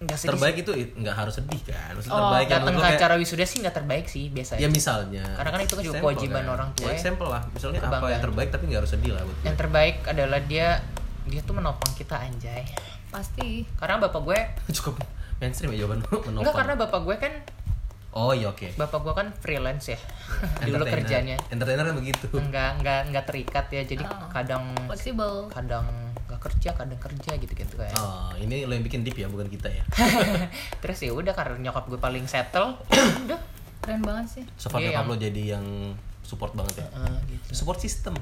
nggak 0.00 0.16
sedih 0.18 0.32
Terbaik 0.32 0.56
itu 0.58 0.72
it- 0.74 0.94
nggak 0.94 1.12
harus 1.14 1.34
sedih 1.34 1.60
kan. 1.62 1.92
Maksudnya 1.92 2.08
Oh, 2.10 2.20
terbaik 2.26 2.46
yang 2.46 2.56
datang 2.58 2.74
ke 2.74 2.86
acara 2.90 3.14
wisuda 3.14 3.44
sih 3.44 3.58
nggak 3.60 3.74
terbaik 3.74 4.06
sih 4.06 4.24
biasanya. 4.28 4.60
ya 4.60 4.68
misalnya 4.70 5.24
Karena 5.36 5.50
kan 5.50 5.60
itu 5.60 5.74
kan 5.74 5.84
juga 5.84 5.98
kewajiban 6.00 6.44
orang 6.46 6.68
tua 6.72 6.84
ya, 6.84 6.88
ya. 6.88 6.96
example 6.96 7.28
lah 7.28 7.42
misalnya 7.46 7.80
apa 7.82 8.06
yang 8.08 8.22
terbaik 8.22 8.48
tapi 8.48 8.64
nggak 8.66 8.80
harus 8.80 8.90
sedih 8.90 9.12
lah 9.12 9.22
buat 9.22 9.36
yang 9.42 9.56
terbaik 9.56 9.96
adalah 10.06 10.40
dia 10.42 10.68
dia 11.30 11.40
tuh 11.40 11.54
menopang 11.54 11.94
kita 11.94 12.18
anjay. 12.18 12.66
pasti 13.08 13.62
Karena 13.74 13.98
bapak 14.00 14.20
gue 14.20 14.38
cukup 14.76 14.98
mainstream 15.38 15.72
ya 15.72 15.82
jawaban 15.82 16.02
menopang 16.26 16.34
enggak 16.36 16.54
karena 16.56 16.74
bapak 16.76 17.00
gue 17.00 17.16
kan 17.16 17.32
oh 18.10 18.30
iya 18.30 18.46
oke 18.48 18.74
bapak 18.74 18.98
gue 19.00 19.14
kan 19.14 19.26
freelance 19.36 19.86
ya. 19.88 19.98
Dulu 20.66 20.82
kerjanya 20.84 21.38
entertainer 21.48 21.84
kan 21.84 21.96
begitu 21.96 22.26
enggak 22.32 22.70
enggak 22.76 23.00
enggak 23.06 23.24
terikat 23.24 23.66
ya. 23.68 23.82
Jadi 23.84 24.02
Oh. 24.02 24.26
kadang 24.28 24.62
fleksibel 24.84 25.46
kadang 25.48 25.86
nggak 26.26 26.38
kerja, 26.40 26.70
kadang 26.72 26.94
kerja 26.96 27.34
gitu-gitu 27.36 27.74
kayak. 27.74 27.90
oh 27.96 28.30
ini 28.36 28.62
lo 28.62 28.70
yang 28.70 28.82
bikin 28.82 29.02
deep 29.02 29.14
ya 29.14 29.26
bukan 29.26 29.46
kita 29.46 29.66
ya 29.68 29.82
Terus 30.78 30.98
ya 31.00 31.10
udah 31.10 31.30
karena 31.30 31.58
nyokap 31.60 31.86
gue 31.86 31.98
paling 31.98 32.22
settle, 32.24 32.78
udah. 33.26 33.40
keren 33.80 33.98
banget 34.00 34.26
sih 34.32 34.44
so 34.54 34.66
far 34.66 34.78
Iya, 34.78 34.90
nyokap 34.90 34.98
yang- 35.00 35.10
lo 35.10 35.16
jadi 35.16 35.42
yang 35.50 35.66
support 36.22 36.52
banget 36.52 36.74
ya 36.78 36.88
Eh, 36.92 37.18
gitu. 37.28 37.50
support 37.52 37.78
system 37.78 38.14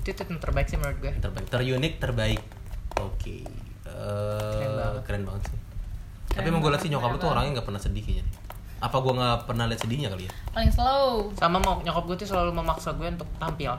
Itu 0.00 0.08
itu 0.08 0.20
yang 0.22 0.40
terbaik 0.40 0.66
sih 0.66 0.76
menurut 0.76 0.98
gue. 0.98 1.12
terbaik 1.14 1.46
terunik 1.46 1.94
terbaik 1.96 2.40
oke 2.96 3.36
Eh, 3.82 4.52
Keren 4.54 4.72
banget. 4.74 5.02
keren 5.04 5.22
banget 5.24 5.42
sih 5.44 5.58
tapi 6.26 6.36
Keren 6.38 6.48
emang 6.48 6.60
gue 6.62 6.70
liat 6.70 6.80
sih 6.80 6.88
nyokap 6.88 7.04
lo 7.04 7.10
keren 7.10 7.20
tuh 7.20 7.28
orangnya 7.28 7.50
nggak 7.52 7.66
pernah 7.66 7.80
sedih 7.80 8.00
kayaknya 8.00 8.24
apa 8.80 8.96
gue 8.96 9.12
nggak 9.12 9.36
pernah 9.44 9.64
lihat 9.66 9.80
sedihnya 9.80 10.08
kali 10.08 10.24
ya 10.24 10.32
paling 10.48 10.70
slow 10.70 11.28
Sama 11.34 11.56
mau 11.58 11.74
nyokap 11.78 12.02
gue 12.02 12.16
tuh 12.16 12.26
selalu 12.26 12.50
memaksa 12.50 12.90
gue 12.92 13.04
untuk 13.06 13.28
tampil. 13.36 13.76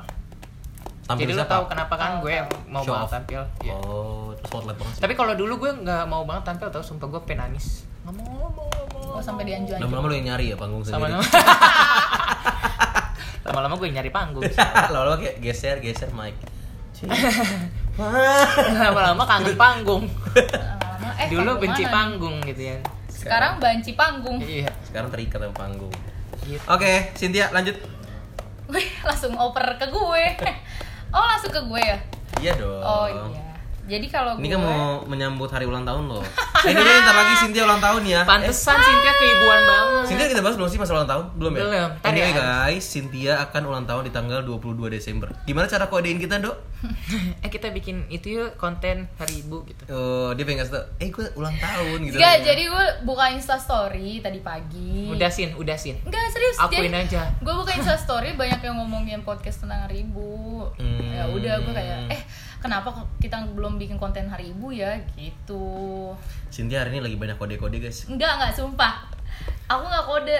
Tampil 1.02 1.26
Jadi 1.26 1.34
lo 1.34 1.40
siapa? 1.40 1.52
tahu 1.52 1.64
kenapa 1.68 1.94
kan 1.96 2.12
gue 2.20 2.36
mau 2.68 2.80
Show 2.80 2.94
banget 2.94 3.04
off. 3.04 3.12
tampil. 3.12 3.42
Iya. 3.62 3.74
oh 3.76 4.30
terus 4.32 4.48
spotlight 4.48 4.78
banget 4.78 4.94
sih 4.94 5.02
Tapi 5.02 5.14
kalau 5.16 5.34
dulu 5.34 5.54
gue 5.58 5.72
nggak 5.76 6.04
mau 6.06 6.22
banget 6.22 6.44
tampil 6.46 6.68
tau 6.70 6.80
sumpah 6.82 7.08
gue 7.10 7.22
pengen 7.26 7.50
nangis. 7.50 7.84
Nggak 8.02 8.14
mau, 8.14 8.30
nggak 8.30 8.52
mau, 8.52 8.68
nggak 8.70 8.88
mau. 8.94 9.12
oh 9.12 9.22
sampai 9.22 9.44
dianju 9.44 9.72
anju 9.74 9.84
lama-lama 9.84 10.06
lo 10.06 10.14
yang 10.14 10.28
nyari 10.30 10.46
ya 10.46 10.56
panggung 10.56 10.84
sendiri 10.84 11.02
Sama-sama. 11.10 11.24
Lama-lama 13.44 13.74
gue 13.76 13.90
nyari 13.90 14.10
panggung. 14.10 14.44
lama-lama 14.94 15.18
kayak 15.18 15.38
geser 15.40 15.78
geser 15.78 16.10
mic. 16.12 16.36
Lama-lama 17.98 19.24
kangen 19.24 19.56
panggung. 19.56 20.04
Lama-lama, 20.06 21.10
eh 21.18 21.28
Dulu 21.28 21.52
benci 21.58 21.84
mana? 21.84 21.94
panggung 21.94 22.36
gitu 22.44 22.64
ya. 22.68 22.78
sekarang 23.12 23.62
banci 23.62 23.94
panggung 23.94 24.42
Iya. 24.42 24.66
sekarang 24.82 25.10
terikat 25.10 25.38
sama 25.38 25.54
panggung 25.54 25.94
Gitu. 26.42 26.58
oke 26.66 27.14
Cynthia 27.14 27.54
lanjut 27.54 27.78
Wih, 28.66 28.90
langsung 29.04 29.38
oper 29.38 29.78
ke 29.78 29.86
gue 29.86 30.24
oh 31.14 31.26
langsung 31.28 31.54
ke 31.54 31.62
gue 31.62 31.82
ya 31.84 31.98
iya 32.42 32.52
dong 32.58 32.82
oh 32.82 33.06
iya 33.06 33.22
Jadi 33.90 34.08
kalau 34.08 34.38
Ini 34.38 34.48
gue 34.48 34.56
kan 34.56 34.62
mau 34.62 35.02
menyambut 35.10 35.50
hari 35.50 35.66
ulang 35.66 35.84
tahun 35.84 36.06
loh. 36.06 36.22
Eh, 36.62 36.70
ini 36.74 36.82
nih, 36.82 36.96
ntar 37.02 37.16
lagi 37.18 37.34
Cynthia 37.42 37.64
ulang 37.66 37.82
tahun 37.82 38.02
ya. 38.06 38.22
Eh, 38.22 38.30
Pantesan 38.30 38.78
Cynthia 38.78 39.14
keibuan 39.18 39.62
banget. 39.66 40.06
Cynthia 40.08 40.28
kita 40.30 40.42
bahas 40.46 40.56
belum 40.58 40.70
sih 40.70 40.80
masalah 40.80 40.98
ulang 41.02 41.12
tahun? 41.12 41.26
Belum 41.38 41.52
ya? 41.54 41.62
Belum. 41.66 41.90
Ntar 41.98 42.10
Anyway 42.14 42.32
ya. 42.32 42.38
guys, 42.38 42.84
Cynthia 42.86 43.34
akan 43.42 43.62
ulang 43.66 43.86
tahun 43.90 44.04
di 44.08 44.12
tanggal 44.14 44.40
22 44.46 44.94
Desember. 44.94 45.30
Gimana 45.44 45.66
cara 45.66 45.86
kodein 45.90 46.22
kita, 46.22 46.38
Dok? 46.38 46.58
eh 47.46 47.50
kita 47.50 47.70
bikin 47.70 48.10
itu 48.10 48.42
yuk 48.42 48.58
konten 48.58 49.06
hari 49.18 49.46
ibu 49.46 49.62
gitu. 49.70 49.86
Eh, 49.86 50.30
dia 50.34 50.44
pengen 50.46 50.66
kasih 50.66 50.74
tau, 50.82 50.86
eh 50.98 51.10
gue 51.14 51.26
ulang 51.38 51.54
tahun 51.58 51.98
gitu. 52.10 52.18
Enggak, 52.18 52.38
jadi 52.42 52.64
gue 52.70 52.86
buka 53.06 53.26
Insta 53.34 53.58
story 53.62 54.22
tadi 54.22 54.40
pagi. 54.42 55.10
Udah 55.14 55.30
sin, 55.30 55.54
udah 55.54 55.78
sin. 55.78 56.02
Enggak, 56.02 56.26
serius. 56.34 56.58
Akuin 56.58 56.94
aja. 56.94 57.30
Gue 57.42 57.54
buka 57.54 57.78
Insta 57.78 57.98
story 57.98 58.34
banyak 58.34 58.62
yang 58.66 58.82
ngomongin 58.82 59.22
podcast 59.22 59.62
tentang 59.62 59.86
hari 59.86 60.02
ibu. 60.06 60.70
Hmm. 60.78 61.14
Ya 61.14 61.30
udah 61.30 61.54
gue 61.62 61.74
kayak 61.74 62.00
eh 62.18 62.22
kenapa 62.62 62.90
kita 63.18 63.42
belum 63.50 63.76
bikin 63.76 63.98
konten 63.98 64.26
hari 64.26 64.50
ibu 64.50 64.70
ya 64.70 64.96
gitu. 65.14 66.14
Cynthia 66.48 66.82
hari 66.82 66.94
ini 66.94 67.02
lagi 67.02 67.18
banyak 67.18 67.36
kode-kode 67.36 67.78
guys. 67.78 68.06
Enggak, 68.06 68.38
enggak 68.38 68.54
sumpah. 68.54 69.10
Aku 69.66 69.84
nggak 69.84 70.06
kode, 70.06 70.38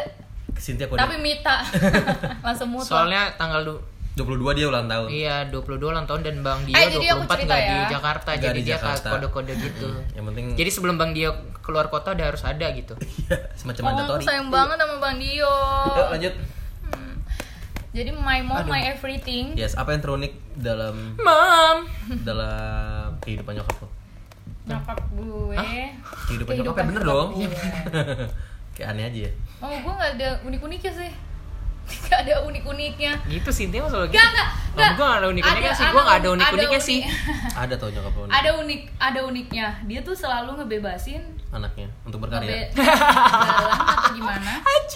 Cynthia 0.56 0.86
kode 0.86 1.00
tapi 1.00 1.18
Mita 1.18 1.66
langsung 2.46 2.70
mutlak. 2.70 2.88
Soalnya 2.88 3.34
tanggal 3.36 3.64
du 3.64 3.76
22 4.14 4.44
dia 4.54 4.68
ulang 4.68 4.86
tahun. 4.86 5.08
Iya 5.08 5.36
22 5.48 5.82
ulang 5.82 6.04
tahun 6.04 6.22
dan 6.22 6.36
Bang 6.42 6.60
Dio 6.62 6.76
Eh, 6.76 6.88
jadi 6.90 7.16
aku 7.16 7.24
24 7.24 7.32
cerita 7.32 7.48
nggak 7.48 7.64
di 7.64 7.72
ya. 7.72 7.88
Jakarta 7.90 8.30
Nggak 8.30 8.44
jadi 8.44 8.54
di 8.54 8.62
dia 8.62 8.78
kode-kode 9.08 9.54
gitu. 9.58 9.88
Yang 10.12 10.26
penting 10.28 10.46
Jadi 10.54 10.70
sebelum 10.70 10.96
Bang 10.96 11.12
Dio 11.12 11.32
keluar 11.60 11.88
kota 11.88 12.12
udah 12.12 12.26
harus 12.28 12.44
ada 12.44 12.68
gitu. 12.72 12.94
Iya, 13.24 13.38
semacam 13.56 13.82
Oh, 13.82 13.88
aku 13.88 13.96
mandatori. 13.98 14.24
sayang 14.28 14.50
banget 14.52 14.78
sama 14.78 14.96
Bang 15.00 15.16
Dio. 15.16 15.54
Yuk 15.88 16.08
lanjut. 16.12 16.34
Jadi 17.92 18.10
my 18.10 18.40
mom, 18.40 18.56
Aduh. 18.58 18.72
my 18.72 18.82
everything. 18.88 19.52
Yes, 19.52 19.76
apa 19.76 19.92
yang 19.92 20.00
terunik 20.00 20.32
dalam 20.56 21.20
Mam. 21.20 21.84
dalam 22.24 23.20
kehidupan 23.20 23.52
nyokap 23.54 23.84
lo? 23.84 23.88
Nyokap 24.64 25.00
gue. 25.12 25.58
Kehidupan, 26.24 26.54
nyokap 26.56 26.56
Kehidupan 26.56 26.84
ya 26.84 26.88
bener 26.88 27.04
dong. 27.04 27.30
Kayak 28.76 28.88
aneh 28.90 29.04
aja 29.06 29.20
ya. 29.28 29.32
Oh, 29.60 29.76
gue 29.76 29.92
gak 29.92 30.12
ada 30.16 30.30
unik-uniknya 30.42 30.94
sih. 30.96 31.12
Gak 32.08 32.24
ada 32.24 32.48
unik-uniknya. 32.48 33.12
Gitu 33.28 33.50
Cynthia 33.52 33.84
mah 33.84 33.92
selalu 33.92 34.08
gitu. 34.08 34.16
Gak, 34.16 34.30
gak, 34.32 34.48
Nah, 34.72 34.90
gue 34.96 35.04
gak 35.04 35.20
ada 35.20 35.28
unik-uniknya 35.28 35.74
sih. 35.76 35.86
Gue 35.92 36.02
gak 36.02 36.18
ada 36.24 36.30
unik-uniknya 36.32 36.80
sih. 36.82 37.00
unik- 37.04 37.60
Ada 37.68 37.74
tau 37.76 37.90
nyokap 37.92 38.14
lo 38.16 38.24
nih, 38.24 38.32
ada 38.32 38.50
unik, 38.56 38.82
ada 38.96 39.20
uniknya. 39.22 39.68
Dia 39.84 40.00
tuh 40.00 40.16
selalu 40.16 40.56
ngebebasin 40.56 41.20
anaknya 41.52 41.92
untuk 42.08 42.24
berkarya. 42.24 42.72
ngebe 42.72 42.80
jalan 42.80 43.76
atau 43.76 44.12
gimana. 44.16 44.52
Bagus 44.64 44.96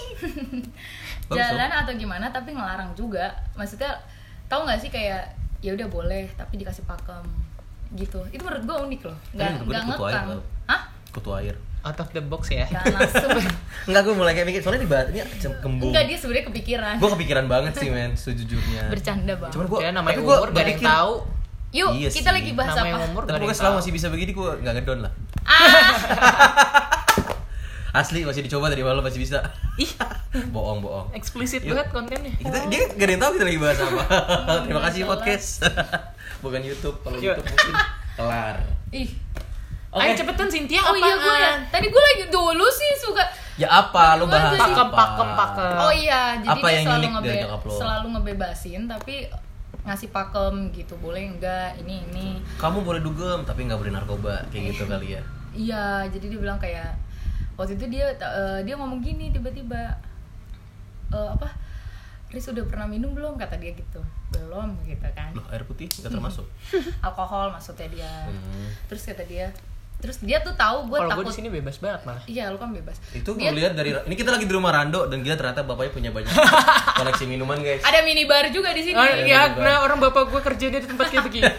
jalan 1.28 1.70
atau 1.72 1.94
gimana 1.94 2.30
tapi 2.30 2.52
ngelarang 2.52 2.94
juga. 2.94 3.34
Maksudnya 3.54 3.92
tahu 4.46 4.64
nggak 4.64 4.78
sih 4.78 4.90
kayak 4.90 5.34
ya 5.60 5.74
udah 5.74 5.88
boleh 5.88 6.30
tapi 6.34 6.58
dikasih 6.58 6.86
pakem 6.86 7.26
gitu. 7.94 8.22
Itu 8.30 8.44
menurut 8.44 8.64
gue 8.64 8.78
unik 8.86 9.02
loh. 9.04 9.18
Tapi 9.32 9.40
Gak, 9.40 9.50
menurut 9.50 9.66
gue 9.66 9.74
gak 9.74 9.82
dia 9.82 9.90
kutu 9.90 10.04
air 10.04 10.14
ngekang. 10.14 10.28
Hah? 10.68 10.82
Kutu 11.10 11.32
air. 11.34 11.56
Out 11.86 12.02
of 12.02 12.10
the 12.12 12.22
box 12.22 12.50
ya. 12.50 12.66
Enggak, 13.86 14.02
gue 14.10 14.14
mulai 14.18 14.34
kayak 14.34 14.48
mikir 14.50 14.62
soalnya 14.62 14.82
di 14.82 14.90
ini 14.90 15.22
kembung. 15.62 15.94
Enggak 15.94 16.04
dia 16.10 16.18
sebenarnya 16.18 16.46
kepikiran. 16.50 16.96
Gue 16.98 17.10
kepikiran 17.14 17.46
banget 17.46 17.74
sih 17.78 17.90
men, 17.90 18.18
sejujurnya. 18.18 18.90
Bercanda 18.90 19.34
bang. 19.38 19.52
Cuman 19.54 19.66
gue, 19.70 19.80
Ya 19.80 19.90
namanya 19.94 20.18
tapi 20.18 20.26
gue 20.26 20.36
umur 20.36 20.50
gak 20.50 20.58
ada 20.58 20.66
yang 20.66 20.80
mikir, 20.82 20.90
tahu. 20.90 21.14
Yuk 21.76 21.92
Iya 21.92 22.08
kita 22.10 22.30
sih. 22.32 22.36
lagi 22.40 22.52
bahas 22.56 22.72
Namanya 22.74 22.96
apa? 22.96 23.06
umur 23.06 23.22
Tapi 23.22 23.28
gak 23.28 23.30
ada 23.30 23.36
pokoknya 23.36 23.46
yang 23.46 23.60
selama 23.60 23.78
masih 23.78 23.92
bisa 23.94 24.08
begini 24.08 24.32
gue 24.32 24.50
nggak 24.64 24.74
ngedon 24.80 25.00
lah. 25.04 25.12
Ah, 25.46 25.60
Asli 27.96 28.28
masih 28.28 28.44
dicoba 28.44 28.68
tadi 28.68 28.84
malam 28.84 29.00
masih 29.00 29.24
bisa. 29.24 29.40
Ih, 29.80 29.88
bohong 30.56 30.84
bohong. 30.84 31.08
eksplisit 31.16 31.64
Yuk. 31.64 31.80
banget 31.80 31.88
kontennya. 31.96 32.32
Kita, 32.36 32.58
dia 32.68 32.92
gak 32.92 33.06
ada 33.08 33.12
yang 33.16 33.22
tahu 33.24 33.32
kita 33.40 33.46
lagi 33.48 33.60
bahas 33.64 33.80
apa. 33.80 34.04
Terima 34.68 34.82
kasih 34.84 35.02
podcast. 35.08 35.48
Bukan 36.44 36.60
YouTube. 36.60 37.00
Kalau. 37.00 37.16
YouTube 37.16 37.48
mungkin 37.48 37.74
kelar. 38.20 38.56
ih. 38.92 39.10
Ayo 39.96 40.12
cepetan 40.12 40.52
Cynthia 40.52 40.84
Oh 40.84 40.92
iya 40.92 41.16
gue 41.16 41.24
ya. 41.24 41.32
apaan? 41.56 41.60
Tadi 41.72 41.88
gue 41.88 42.04
lagi 42.04 42.24
dulu 42.28 42.68
sih 42.68 42.92
suka. 43.00 43.24
Ya 43.56 43.72
apa 43.72 44.20
lu 44.20 44.28
bahas 44.28 44.52
Pakem, 44.60 44.76
apa? 44.76 44.92
pakem, 44.92 45.30
pakem. 45.40 45.76
Oh 45.80 45.94
iya, 45.96 46.22
jadi 46.44 46.52
Apa 46.52 46.68
dia 46.68 46.76
yang 46.76 46.84
selalu 46.84 47.08
ngebe 47.16 47.36
selalu 47.72 48.08
ngebebasin 48.12 48.82
tapi 48.92 49.16
ngasih 49.88 50.12
pakem 50.12 50.76
gitu. 50.76 51.00
Boleh 51.00 51.32
enggak 51.32 51.80
ini 51.80 52.04
ini. 52.12 52.28
Kamu 52.60 52.84
boleh 52.84 53.00
dugem 53.00 53.48
tapi 53.48 53.64
nggak 53.64 53.80
boleh 53.80 53.96
narkoba 53.96 54.44
kayak 54.52 54.76
gitu 54.76 54.84
kali 54.84 55.16
ya. 55.16 55.22
Iya, 55.56 56.12
jadi 56.12 56.36
dia 56.36 56.40
bilang 56.44 56.60
kayak 56.60 56.92
waktu 57.56 57.80
itu 57.80 57.88
dia 57.88 58.12
eh, 58.12 58.60
dia 58.68 58.76
ngomong 58.76 59.00
gini 59.00 59.32
tiba-tiba 59.32 59.96
Eh, 61.14 61.30
apa? 61.32 61.48
Riz 62.34 62.50
udah 62.52 62.66
pernah 62.68 62.88
minum 62.90 63.14
belum 63.14 63.38
kata 63.38 63.56
dia 63.62 63.72
gitu. 63.72 64.02
Belum 64.34 64.76
gitu 64.84 65.08
kan. 65.14 65.32
Loh, 65.32 65.46
air 65.54 65.64
putih 65.64 65.88
nggak 65.88 66.12
termasuk. 66.12 66.44
Alkohol 67.06 67.54
maksudnya 67.54 67.88
dia. 67.88 68.14
Hmm. 68.28 68.68
Terus 68.92 69.06
kata 69.08 69.24
dia, 69.24 69.54
terus 70.06 70.18
dia 70.20 70.38
tuh 70.40 70.54
tahu 70.54 70.86
gue 70.86 70.96
Kalau 70.96 71.10
gue 71.10 71.18
takut. 71.20 71.26
di 71.26 71.36
sini 71.36 71.50
bebas 71.50 71.76
banget 71.78 72.02
malah. 72.04 72.24
Iya, 72.26 72.44
lu 72.48 72.58
kan 72.58 72.70
bebas. 72.70 72.96
Itu 73.10 73.34
Dia- 73.34 73.50
gue 73.50 73.58
lihat 73.58 73.74
dari 73.74 73.90
ini 73.92 74.14
kita 74.14 74.30
lagi 74.30 74.46
di 74.46 74.54
rumah 74.54 74.72
Rando 74.72 75.06
dan 75.06 75.20
kita 75.20 75.36
ternyata 75.36 75.62
bapaknya 75.62 75.92
punya 75.92 76.10
banyak 76.12 76.30
koleksi 77.00 77.26
minuman 77.26 77.58
guys. 77.58 77.82
Ada 77.82 78.00
minibar 78.02 78.46
juga 78.50 78.70
di 78.70 78.82
sini. 78.82 78.96
Iya, 79.26 79.52
bebas. 79.52 79.60
nah 79.60 79.76
orang 79.82 79.98
bapak 80.00 80.24
gue 80.28 80.42
kerja 80.44 80.66
di 80.70 80.80
tempat 80.80 81.08
kayak 81.08 81.26
begitu. 81.26 81.50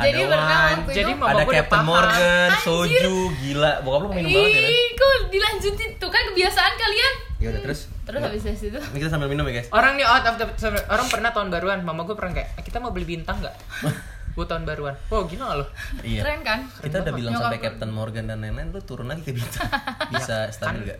Jadi 0.00 0.20
pernah 0.22 0.68
Jadi 0.86 1.00
itu 1.02 1.12
mama 1.14 1.32
ada 1.34 1.44
Captain. 1.46 1.82
Morgan, 1.82 2.48
Anjir. 2.50 2.62
soju, 2.62 3.14
gila. 3.36 3.72
Bokap 3.80 4.00
lu 4.00 4.08
minum 4.10 4.30
banget 4.30 4.52
ya. 4.54 4.60
Ih, 4.66 4.86
kok 4.94 5.10
dilanjutin 5.28 5.90
tuh 5.96 6.08
kan 6.08 6.22
kebiasaan 6.26 6.72
kalian. 6.74 7.12
Ya 7.36 7.48
udah 7.50 7.62
terus. 7.62 7.80
Terus 8.02 8.20
habis 8.20 8.42
dari 8.42 8.58
situ 8.58 8.76
Ini 8.76 8.96
kita 8.96 9.10
sambil 9.10 9.28
minum 9.28 9.44
ya 9.44 9.60
guys. 9.60 9.68
Orang 9.70 9.94
nih 9.94 10.04
out 10.04 10.24
of 10.24 10.36
the 10.36 10.46
orang 10.86 11.06
pernah 11.06 11.30
tahun 11.30 11.48
baruan, 11.48 11.78
mama 11.80 12.02
gue 12.02 12.12
pernah 12.12 12.32
kayak 12.34 12.48
"Eh, 12.54 12.64
kita 12.64 12.80
mau 12.80 12.90
beli 12.90 13.04
bintang 13.06 13.38
nggak? 13.38 13.54
Gue 14.40 14.48
tahun 14.48 14.64
baruan. 14.64 14.96
Wow 15.12 15.28
gila 15.28 15.60
loh. 15.60 15.68
Iya. 16.00 16.24
keren 16.24 16.40
kan? 16.40 16.64
Kita 16.80 17.04
udah 17.04 17.12
bilang 17.12 17.36
sampai. 17.36 17.60
Captain 17.60 17.92
Morgan 17.92 18.24
dan 18.24 18.40
lain-lain, 18.40 18.72
lu 18.72 18.80
turun 18.80 19.12
lagi 19.12 19.20
ke 19.20 19.36
bintang. 19.36 19.68
Bisa 20.16 20.48
stabil 20.48 20.88
gak? 20.88 20.96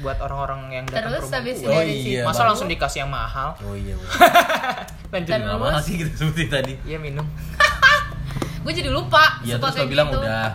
Buat 0.00 0.24
orang-orang 0.24 0.72
yang 0.72 0.84
datang 0.88 1.12
Terus 1.20 1.28
habis 1.28 1.60
gue. 1.60 1.68
Oh 1.68 1.84
iya. 1.84 2.24
Masa 2.24 2.48
baru. 2.48 2.56
langsung 2.56 2.64
dikasih 2.72 3.04
yang 3.04 3.12
mahal? 3.12 3.52
Oh 3.60 3.76
iya, 3.76 3.92
bener. 4.00 4.16
Lanjut. 5.12 5.32
Terus? 5.36 5.60
mahal 5.60 5.80
sih 5.84 5.94
kita 6.00 6.10
sebutin 6.16 6.48
tadi. 6.48 6.72
Iya 6.88 6.96
minum. 6.96 7.28
Gue 8.64 8.72
jadi 8.72 8.88
lupa. 8.88 9.36
Iya, 9.44 9.60
terus 9.60 9.76
lo 9.76 9.84
bilang 9.84 10.08
gitu. 10.08 10.24
udah. 10.24 10.48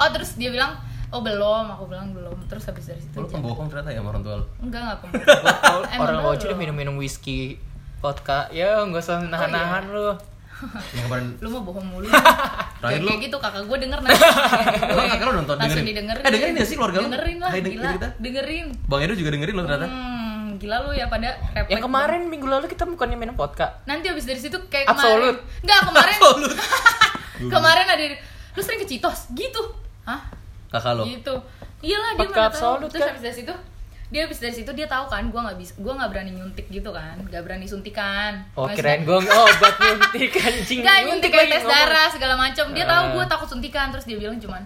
Oh 0.00 0.08
terus 0.16 0.40
dia 0.40 0.48
bilang, 0.48 0.80
oh 1.12 1.20
belum. 1.20 1.76
Aku 1.76 1.92
bilang 1.92 2.16
belum. 2.16 2.40
Terus 2.48 2.72
habis 2.72 2.88
dari 2.88 3.04
situ. 3.04 3.20
Oh, 3.20 3.24
lu 3.24 3.28
pembohong 3.28 3.68
ternyata 3.68 3.92
ya 3.92 4.00
sama 4.00 4.16
orang 4.16 4.22
tua 4.24 4.34
lu. 4.40 4.46
Enggak 4.64 4.80
enggak 4.80 4.98
pembohong. 5.04 5.84
Orang 6.00 6.16
udah 6.40 6.56
minum-minum 6.56 6.96
whisky, 6.96 7.60
vodka, 8.00 8.48
ya 8.48 8.80
nggak 8.80 9.04
usah 9.04 9.28
nahan-nahan 9.28 9.92
lu. 9.92 10.16
Yang 10.90 11.04
kemarin 11.04 11.26
Lu 11.36 11.48
mah 11.50 11.62
bohong 11.62 11.86
mulu. 11.86 12.06
Terakhir 12.76 12.80
Kayak 12.80 13.00
lu- 13.00 13.08
kayak 13.08 13.20
gitu 13.22 13.36
kakak 13.36 13.62
gue 13.62 13.76
denger 13.78 13.98
nanti. 14.00 14.20
Emang 14.86 15.06
kakak 15.06 15.24
lu 15.24 15.32
nonton 15.34 15.54
Langsung 15.54 15.68
dengerin? 15.76 15.86
didengerin. 15.86 16.22
Eh, 16.22 16.30
dengerin 16.30 16.52
gak 16.54 16.66
sih 16.66 16.76
keluarga 16.76 16.96
lu? 16.96 17.06
Dengerin 17.06 17.38
lah, 17.38 17.50
gila. 17.52 17.90
Dengerin. 18.18 18.66
Bang 18.86 19.00
Edo 19.00 19.14
juga 19.14 19.30
dengerin 19.30 19.54
lo 19.54 19.62
ternyata. 19.62 19.86
Hmm, 19.86 20.44
gila 20.56 20.76
lu 20.80 20.90
ya 20.90 21.06
pada 21.06 21.28
refleks. 21.50 21.70
Yang 21.70 21.82
kemarin 21.82 22.20
minggu 22.26 22.46
lalu 22.46 22.66
kita 22.66 22.84
bukannya 22.84 23.16
minum 23.16 23.34
vodka. 23.34 23.66
Nanti 23.84 24.06
habis 24.06 24.24
dari 24.24 24.38
situ 24.38 24.56
kayak 24.66 24.88
Absolut. 24.88 25.36
kemarin. 25.36 25.62
Enggak, 25.62 25.80
kemarin. 25.84 26.18
Absolut. 26.18 26.52
kemarin 27.54 27.86
ada 27.86 28.04
lu 28.52 28.60
sering 28.60 28.80
ke 28.80 28.88
Citos 28.88 29.28
gitu. 29.32 29.62
Hah? 30.02 30.20
Kakak 30.66 30.92
lo. 30.94 31.04
Gitu. 31.04 31.34
Iyalah 31.78 32.10
dia 32.14 32.20
mana 32.22 32.32
tahu. 32.32 32.48
Absolut 32.48 32.88
Terus 32.88 33.02
kan? 33.02 33.10
habis 33.12 33.22
dari 33.22 33.36
situ 33.36 33.54
dia 34.06 34.22
habis 34.22 34.38
dari 34.38 34.52
situ 34.52 34.70
dia 34.70 34.86
tahu 34.86 35.04
kan 35.04 35.26
gua 35.26 35.40
nggak 35.44 35.58
bisa 35.58 35.72
gua 35.76 35.96
nggak 35.96 36.10
berani 36.10 36.30
nyuntik 36.32 36.66
gitu 36.68 36.90
kan 36.90 37.18
nggak 37.20 37.42
berani 37.42 37.66
suntikan 37.66 38.38
Oh 38.54 38.64
Maksudnya- 38.64 38.76
kirain 38.76 39.00
gue 39.02 39.18
obat 39.18 39.74
nyuntik 39.76 40.30
anjing. 40.46 40.80
Enggak, 40.80 40.98
nyuntik 41.02 41.32
lagi 41.32 41.50
tes 41.52 41.64
darah 41.64 42.08
segala 42.08 42.34
macam. 42.36 42.64
Dia 42.70 42.84
tahu 42.84 43.02
Ah. 43.02 43.10
gue 43.12 43.24
takut 43.26 43.48
suntikan 43.48 43.86
terus 43.88 44.04
dia 44.04 44.16
bilang 44.16 44.36
cuman 44.36 44.62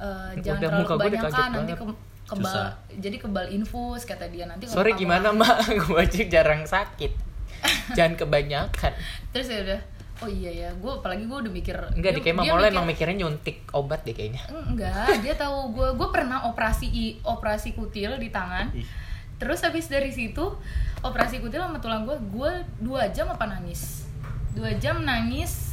Ya 0.00 0.06
jangan 0.40 0.56
udah, 0.56 0.68
terlalu 0.70 0.86
kebanyakan 0.88 1.48
nanti 1.52 1.72
ke- 1.74 1.98
kebal 2.24 2.46
Susah. 2.46 2.70
jadi 2.94 3.16
kebal 3.18 3.46
infus 3.50 4.02
kata 4.02 4.24
dia 4.26 4.46
nanti 4.46 4.64
Sorry 4.64 4.94
gimana 4.94 5.28
mak, 5.36 5.60
gue 5.82 5.98
aja 5.98 6.22
jarang 6.30 6.62
sakit. 6.64 7.12
Jangan 7.92 8.14
kebanyakan. 8.16 8.92
Terus 9.28 9.46
ya 9.46 9.58
udah 9.60 9.80
oh 10.20 10.28
iya 10.28 10.50
ya, 10.52 10.68
gue 10.70 10.92
apalagi 10.92 11.24
gue 11.24 11.38
udah 11.38 11.48
mikir 11.50 11.76
Enggak 11.90 12.12
di 12.12 12.20
dia- 12.20 12.24
kayak 12.26 12.36
dia 12.38 12.52
mama 12.52 12.66
emang 12.66 12.86
mikirnya 12.86 13.16
nyuntik 13.18 13.64
obat 13.70 14.02
deh 14.02 14.12
kayaknya. 14.12 14.44
Enggak, 14.50 15.20
dia 15.20 15.34
tahu 15.34 15.72
gue 15.72 15.88
gue 15.94 16.08
pernah 16.08 16.44
operasi 16.46 16.86
i- 16.86 17.18
operasi 17.22 17.72
kutil 17.72 18.16
di 18.16 18.28
tangan. 18.28 18.68
Ih. 18.72 18.84
Terus 19.36 19.60
habis 19.60 19.86
dari 19.86 20.10
situ 20.10 20.44
operasi 21.00 21.38
kutil 21.38 21.56
sama 21.58 21.78
tulang 21.78 22.04
gue, 22.04 22.16
gue 22.28 22.52
dua 22.78 23.08
jam 23.08 23.26
apa 23.26 23.46
nangis? 23.46 24.04
Dua 24.50 24.70
jam 24.74 25.00
nangis. 25.00 25.68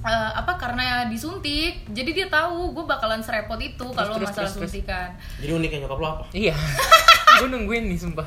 eh, 0.00 0.08
apa 0.34 0.56
karena 0.56 1.04
disuntik 1.06 1.84
jadi 1.86 2.10
dia 2.10 2.26
tahu 2.26 2.72
gue 2.72 2.84
bakalan 2.84 3.20
serepot 3.20 3.60
itu 3.60 3.84
kalau 3.90 4.16
terus, 4.16 4.32
masalah 4.32 4.48
terus, 4.48 4.56
terus. 4.56 4.72
suntikan 4.72 5.12
Jadi 5.36 5.52
uniknya 5.52 5.78
nyokap 5.84 5.98
lo 5.98 6.08
apa? 6.10 6.24
Iya. 6.32 6.56
gue 7.40 7.48
nungguin 7.48 7.84
nih 7.86 7.98
sumpah. 7.98 8.26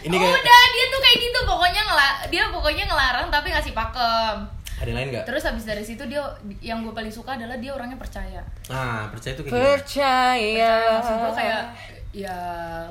Ini 0.00 0.12
kayak 0.12 0.36
udah 0.36 0.62
dia 0.70 0.84
tuh 0.86 1.00
kayak 1.00 1.18
gitu 1.18 1.38
pokoknya 1.42 1.82
ngela 1.82 2.08
dia 2.26 2.44
pokoknya 2.46 2.84
ngelarang 2.84 3.26
tapi 3.28 3.48
ngasih 3.48 3.72
pakem 3.72 4.36
ada 4.74 4.86
yang 4.86 4.96
lain 4.96 5.08
nggak? 5.12 5.24
terus 5.26 5.44
habis 5.44 5.60
dari 5.62 5.82
situ 5.82 6.00
dia 6.04 6.24
yang 6.58 6.80
gue 6.80 6.88
paling 6.90 7.10
suka 7.10 7.36
adalah 7.36 7.52
dia 7.54 7.68
orangnya 7.70 7.96
percaya 7.96 8.40
Nah, 8.66 9.08
percaya 9.08 9.32
itu 9.34 9.42
kayak 9.42 9.52
gimana? 9.52 9.76
Percaya. 9.76 10.72
maksud 10.94 11.14
gue 11.14 11.32
kayak 11.34 11.62
ya 12.10 12.36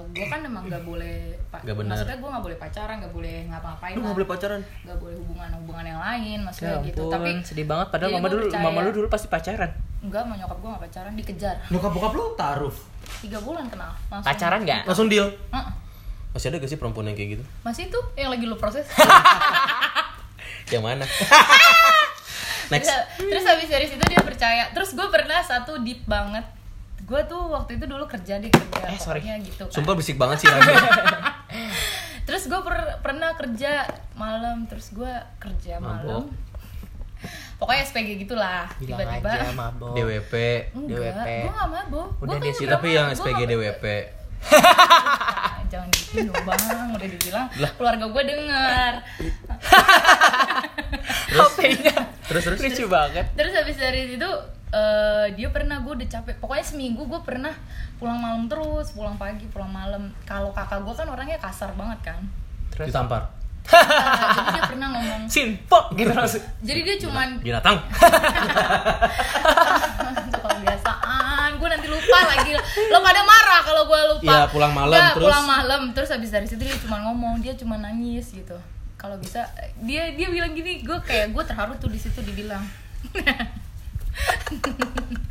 gue 0.08 0.22
kan 0.24 0.40
emang 0.40 0.64
nggak 0.64 0.80
boleh 0.82 1.34
Nggak 1.50 1.76
benar. 1.76 1.90
maksudnya 1.92 2.16
gue 2.16 2.30
nggak 2.30 2.46
boleh 2.46 2.58
pacaran 2.58 2.96
nggak 3.00 3.10
boleh 3.12 3.38
ngapa-ngapain 3.44 3.94
Lu 3.94 4.02
nggak 4.02 4.16
boleh 4.16 4.30
pacaran? 4.30 4.62
nggak 4.80 4.98
boleh 4.98 5.16
hubungan-hubungan 5.18 5.86
yang 5.88 6.00
lain 6.00 6.38
maksudnya 6.42 6.72
Ya 6.72 6.86
gitu 6.86 7.02
ampun, 7.02 7.14
tapi 7.16 7.30
sedih 7.42 7.66
banget 7.66 7.88
padahal 7.90 8.12
mama 8.14 8.28
dulu 8.30 8.44
percaya. 8.46 8.64
mama 8.64 8.80
lu 8.80 8.92
dulu 8.94 9.08
pasti 9.10 9.28
pacaran. 9.28 9.72
enggak 10.00 10.22
sama 10.22 10.34
nyokap 10.38 10.58
gue 10.58 10.70
nggak 10.70 10.84
pacaran 10.86 11.14
dikejar 11.16 11.56
Nyokap 11.68 11.92
bokap 11.92 12.14
lu 12.14 12.26
taruh. 12.36 12.76
Tiga 13.20 13.39
bulan 13.39 13.66
kenal 13.66 13.92
langsung 14.08 14.25
Pacaran 14.25 14.62
nggak? 14.62 14.82
Langsung 14.86 15.08
deal. 15.08 15.28
Heeh. 15.50 15.72
Masih 16.30 16.48
ada 16.48 16.58
gak 16.58 16.68
sih 16.68 16.78
perempuan 16.78 17.06
yang 17.06 17.13
kayak 17.13 17.30
gitu? 17.34 17.44
masih 17.60 17.89
tuh 17.89 18.06
yang 18.13 18.30
lagi 18.30 18.44
lu 18.44 18.54
proses 18.54 18.86
Yang 20.70 20.84
mana? 20.84 21.06
Next. 22.70 22.86
terus, 22.86 23.01
terus 23.18 23.44
habis 23.44 23.66
dari 23.68 23.86
situ 23.86 24.04
dia 24.04 24.22
percaya 24.22 24.70
terus 24.70 24.94
gue 24.94 25.08
pernah 25.10 25.42
satu 25.42 25.82
deep 25.82 26.06
banget 26.06 26.46
gue 27.01 27.22
tuh 27.25 27.50
waktu 27.50 27.82
itu 27.82 27.86
dulu 27.86 28.06
kerja 28.06 28.38
di 28.38 28.46
kerja 28.48 28.86
Eh, 28.86 28.94
sorry. 28.96 29.18
pokoknya 29.20 29.36
gitu 29.42 29.63
kan. 29.66 29.74
Sumpah 29.74 29.94
berisik 29.94 30.16
banget 30.16 30.38
sih 30.38 30.48
Rani. 30.48 30.70
terus 32.30 32.46
gue 32.46 32.60
pernah 33.01 33.34
kerja 33.34 33.89
malam 34.13 34.70
terus 34.70 34.94
gue 34.94 35.10
kerja 35.39 35.82
malam. 35.82 36.30
Pokoknya 37.60 37.84
SPG 37.84 38.10
gitulah 38.18 38.66
tiba-tiba 38.80 39.51
mabok. 39.54 39.92
DWP. 39.94 40.34
enggak 40.72 40.98
DWP. 41.13 41.28
gue 41.44 41.54
gak 41.54 41.70
mabok 41.70 42.08
Udah 42.20 42.38
deh, 42.39 42.51
sih, 42.51 42.66
Tapi 42.66 42.88
yang 42.89 43.08
SPG 43.12 43.39
DWP. 43.46 43.86
Jangan 45.70 45.89
gitu 45.92 46.32
bang 46.48 46.88
udah 46.89 47.08
dibilang 47.10 47.46
keluarga 47.75 48.06
gue 48.08 48.24
denger 48.25 48.94
HP-nya. 51.30 51.96
Terus 52.25 52.44
terus. 52.44 52.60
Lucu 52.60 52.86
banget. 52.88 53.25
terus 53.34 53.54
habis 53.54 53.75
dari 53.75 54.01
situ 54.08 54.30
eh, 54.72 55.25
dia 55.34 55.50
pernah 55.50 55.78
gue 55.80 55.94
udah 55.94 56.08
capek 56.10 56.36
pokoknya 56.38 56.66
seminggu 56.66 57.06
gue 57.06 57.22
pernah 57.22 57.54
pulang 57.98 58.18
malam 58.18 58.48
terus 58.48 58.94
pulang 58.94 59.18
pagi 59.18 59.46
pulang 59.50 59.70
malam 59.70 60.10
kalau 60.24 60.50
kakak 60.50 60.82
gue 60.82 60.94
kan 60.96 61.08
orangnya 61.10 61.38
kasar 61.38 61.75
banget 61.75 62.00
kan 62.06 62.22
Terus 62.70 62.94
Ditampar. 62.94 63.34
Nah, 63.70 63.86
jadi 64.32 64.50
dia 64.52 64.64
pernah 64.66 64.88
ngomong 64.92 65.22
simpok 65.26 65.86
gitu 65.94 66.10
langsung. 66.10 66.42
jadi 66.60 66.80
dia 66.82 66.96
cuman 67.00 67.28
Binatang. 67.40 67.78
kebiasaan 70.50 71.50
gue 71.56 71.70
nanti 71.70 71.88
lupa 71.88 72.20
lagi 72.26 72.52
lo 72.90 72.98
pada 73.00 73.22
marah 73.22 73.62
kalau 73.62 73.84
gue 73.86 74.00
lupa 74.10 74.26
Iya, 74.26 74.44
pulang 74.48 74.74
malam, 74.74 74.92
Nggak, 74.92 75.14
terus? 75.14 75.24
pulang 75.24 75.46
malam 75.46 75.82
terus 75.94 76.10
habis 76.10 76.30
dari 76.30 76.46
situ 76.46 76.62
dia 76.62 76.78
cuma 76.78 76.98
ngomong 77.02 77.40
dia 77.40 77.54
cuma 77.54 77.78
nangis 77.78 78.32
gitu 78.32 78.58
kalau 78.96 79.16
bisa 79.16 79.46
dia 79.80 80.12
dia 80.12 80.28
bilang 80.28 80.52
gini 80.52 80.82
gue 80.82 80.98
kayak 81.00 81.30
gue 81.30 81.44
terharu 81.46 81.78
tuh 81.78 81.88
di 81.88 81.98
situ 81.98 82.20
dibilang 82.22 82.66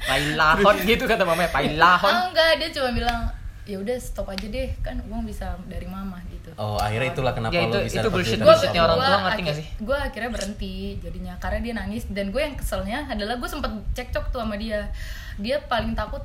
Pailahon 0.01 0.77
gitu 0.87 1.05
kata 1.05 1.21
mamanya, 1.23 1.51
pailahon. 1.51 2.09
oh 2.09 2.25
enggak 2.31 2.57
dia 2.57 2.71
cuma 2.73 2.89
bilang 2.91 3.29
ya 3.65 3.77
udah 3.77 3.99
stop 3.99 4.25
aja 4.27 4.47
deh 4.47 4.73
kan 4.81 4.97
uang 5.05 5.27
bisa 5.27 5.59
dari 5.67 5.85
mama 5.85 6.17
gitu 6.27 6.38
Oh, 6.55 6.77
akhirnya 6.77 7.09
itulah 7.11 7.33
kenapa 7.33 7.53
Ya, 7.53 7.63
lo 7.63 7.69
itu- 7.75 7.85
bisa 7.85 7.99
itu 7.99 8.09
bullshit 8.09 8.39
bullshitnya 8.39 8.81
orang 8.81 8.97
tua 8.97 9.19
ngerti 9.23 9.41
nggak 9.43 9.57
sih? 9.57 9.67
gue 9.79 9.99
akhirnya 9.99 10.31
berhenti 10.31 10.75
jadinya 10.99 11.35
karena 11.37 11.59
dia 11.61 11.75
nangis 11.75 12.03
dan 12.07 12.29
gue 12.29 12.41
yang 12.41 12.55
keselnya 12.55 13.05
adalah 13.07 13.35
gue 13.35 13.47
sempet 13.47 13.69
cekcok 13.93 14.25
tuh 14.29 14.41
sama 14.41 14.55
dia 14.55 14.89
dia 15.37 15.61
paling 15.63 15.93
takut 15.93 16.23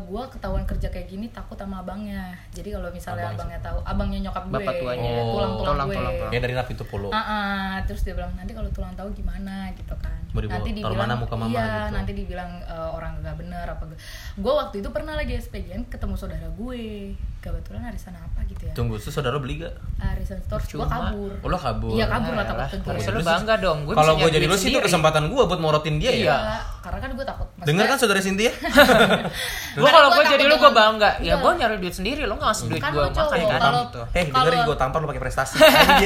gue 0.00 0.22
ketahuan 0.30 0.62
kerja 0.64 0.86
kayak 0.86 1.08
gini 1.08 1.26
takut 1.28 1.54
sama 1.54 1.82
abangnya 1.82 2.30
jadi 2.48 2.78
kalau 2.78 2.88
misalnya 2.88 3.26
Abang 3.26 3.34
abangnya 3.42 3.58
tahu 3.58 3.78
abangnya 3.82 4.18
nyokap 4.22 4.42
gue 4.44 4.54
Bapak 4.54 4.74
tuanya. 4.76 5.10
Oh. 5.10 5.34
tulang 5.34 5.52
tulang 5.52 5.58
Tulang, 5.58 5.78
gue 5.82 5.96
tulang, 5.98 6.14
tulang. 6.14 6.30
Ya 6.30 6.38
dari 6.38 6.54
Napi 6.54 6.72
itu 6.72 6.84
polo. 6.86 7.08
Ah, 7.10 7.18
ah. 7.18 7.72
terus 7.82 8.00
dia 8.00 8.14
bilang 8.14 8.30
nanti 8.32 8.54
kalau 8.54 8.70
tulang 8.70 8.94
tahu 8.94 9.10
gimana 9.12 9.66
gitu 9.74 9.94
kan 9.98 10.14
Mau 10.28 10.38
dibawa 10.38 10.60
nanti 10.60 10.70
taruh 10.78 10.94
mana 10.94 11.14
muka 11.16 11.34
mama 11.34 11.50
iya 11.50 11.66
gitu. 11.66 11.90
nanti 11.90 12.12
dibilang 12.14 12.50
eh, 12.62 12.90
orang 12.92 13.12
gak 13.18 13.34
bener 13.34 13.66
apa 13.66 13.82
gue 14.36 14.52
waktu 14.54 14.76
itu 14.78 14.88
pernah 14.88 15.14
lagi 15.16 15.34
SPGN 15.34 15.82
ketemu 15.88 16.14
saudara 16.14 16.46
gue 16.48 16.80
kebetulan 17.50 17.82
arisan 17.86 18.12
apa 18.12 18.40
gitu 18.44 18.62
ya 18.62 18.72
Tunggu, 18.72 18.94
terus 18.96 19.10
saudara 19.10 19.36
beli 19.36 19.60
gak? 19.60 19.74
arisan 19.98 20.38
store 20.40 20.60
gue 20.60 20.72
Cuma. 20.74 20.86
kabur 20.86 21.32
Oh, 21.38 21.48
lo 21.48 21.56
kabur. 21.56 21.90
iya 21.90 22.06
kabur 22.06 22.32
lah 22.32 22.44
takut 22.44 22.68
ke 22.68 22.76
gue 22.78 22.92
lu 22.92 23.00
Terus- 23.00 23.26
bangga 23.26 23.54
dong. 23.56 23.78
Gue 23.82 23.94
Kalau 23.94 24.12
gue 24.14 24.28
jadi 24.28 24.44
lu 24.44 24.54
sih 24.54 24.68
itu 24.68 24.78
kesempatan 24.78 25.22
gue 25.26 25.42
buat 25.42 25.58
morotin 25.58 25.96
dia 25.96 26.10
ya. 26.10 26.18
Iya, 26.18 26.38
karena 26.80 26.98
kan 26.98 27.10
gue 27.12 27.24
takut. 27.24 27.46
Maksudnya- 27.50 27.66
Dengar 27.66 27.84
kan 27.86 27.96
saudara 27.96 28.20
Cynthia? 28.20 28.52
Gue 29.74 29.86
kalau 29.86 30.08
Gua 30.08 30.16
gue 30.16 30.24
jadi 30.28 30.44
lu 30.44 30.56
gue 30.56 30.72
bangga. 30.72 31.10
Ya 31.16 31.22
Iya. 31.22 31.34
gue 31.38 31.52
nyari 31.54 31.76
duit 31.78 31.92
sendiri, 31.92 32.22
lo 32.24 32.34
nggak 32.34 32.48
ngasih 32.48 32.64
duit 32.66 32.80
Kan 32.80 32.90
gue 32.90 32.98
lu 32.98 33.10
cowok, 33.10 33.30
makan 33.30 33.46
kan 33.48 33.60
kalau- 33.60 33.84
gitu. 33.84 34.00
Eh, 34.08 34.24
Kalau- 34.24 34.34
dengerin 34.44 34.60
gue 34.64 34.76
tampar 34.76 34.98
lo 34.98 35.06
pakai 35.06 35.22
prestasi. 35.22 35.54